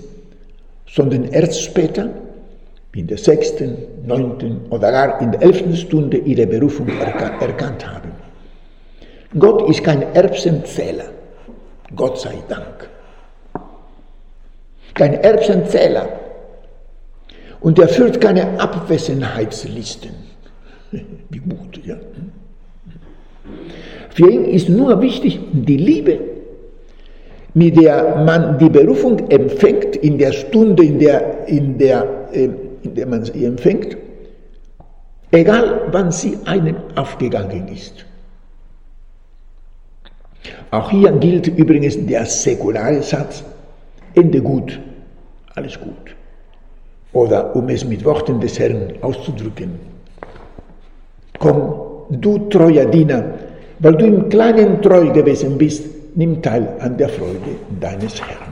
sondern 0.86 1.24
erst 1.24 1.62
später, 1.62 2.08
in 2.94 3.06
der 3.06 3.18
sechsten, 3.18 3.76
neunten 4.06 4.62
oder 4.70 4.90
gar 4.90 5.20
in 5.20 5.32
der 5.32 5.42
elften 5.42 5.76
Stunde 5.76 6.16
ihre 6.16 6.46
Berufung 6.46 6.88
erkannt 6.88 7.86
haben. 7.86 8.10
Gott 9.38 9.68
ist 9.68 9.84
kein 9.84 10.02
Erbsenzähler, 10.14 11.10
Gott 11.94 12.18
sei 12.18 12.34
Dank. 12.48 12.88
Kein 14.94 15.14
Erbsenzähler. 15.14 16.08
Und 17.60 17.78
er 17.78 17.88
führt 17.88 18.20
keine 18.20 18.58
Abwesenheitslisten. 18.58 20.12
Wie 20.90 21.38
gut, 21.38 21.80
ja. 21.84 21.96
Für 24.08 24.30
ihn 24.30 24.46
ist 24.46 24.68
nur 24.68 25.00
wichtig 25.00 25.38
die 25.52 25.76
Liebe, 25.76 26.29
mit 27.54 27.76
der 27.76 28.16
man 28.24 28.58
die 28.58 28.68
Berufung 28.68 29.18
empfängt, 29.30 29.96
in 29.96 30.18
der 30.18 30.32
Stunde, 30.32 30.84
in 30.84 30.98
der, 30.98 31.48
in 31.48 31.78
der, 31.78 32.06
ähm, 32.32 32.54
in 32.82 32.94
der 32.94 33.06
man 33.06 33.24
sie 33.24 33.44
empfängt, 33.44 33.96
egal 35.32 35.88
wann 35.90 36.12
sie 36.12 36.38
einem 36.44 36.76
aufgegangen 36.94 37.68
ist. 37.68 38.06
Auch 40.70 40.90
hier 40.90 41.12
gilt 41.12 41.48
übrigens 41.48 41.98
der 42.06 42.24
säkulare 42.24 43.02
Satz, 43.02 43.44
Ende 44.14 44.40
gut, 44.40 44.78
alles 45.54 45.78
gut. 45.78 46.14
Oder 47.12 47.54
um 47.56 47.68
es 47.68 47.84
mit 47.84 48.04
Worten 48.04 48.40
des 48.40 48.58
Herrn 48.58 48.92
auszudrücken, 49.00 49.72
komm, 51.38 51.74
du 52.10 52.38
treuer 52.48 52.86
Diener, 52.86 53.24
weil 53.80 53.96
du 53.96 54.06
im 54.06 54.28
Kleinen 54.28 54.80
treu 54.80 55.10
gewesen 55.10 55.58
bist, 55.58 55.99
nimm 56.14 56.42
teil 56.42 56.66
an 56.80 56.96
der 56.96 57.08
Freude 57.08 57.56
deines 57.80 58.20
Herrn. 58.20 58.50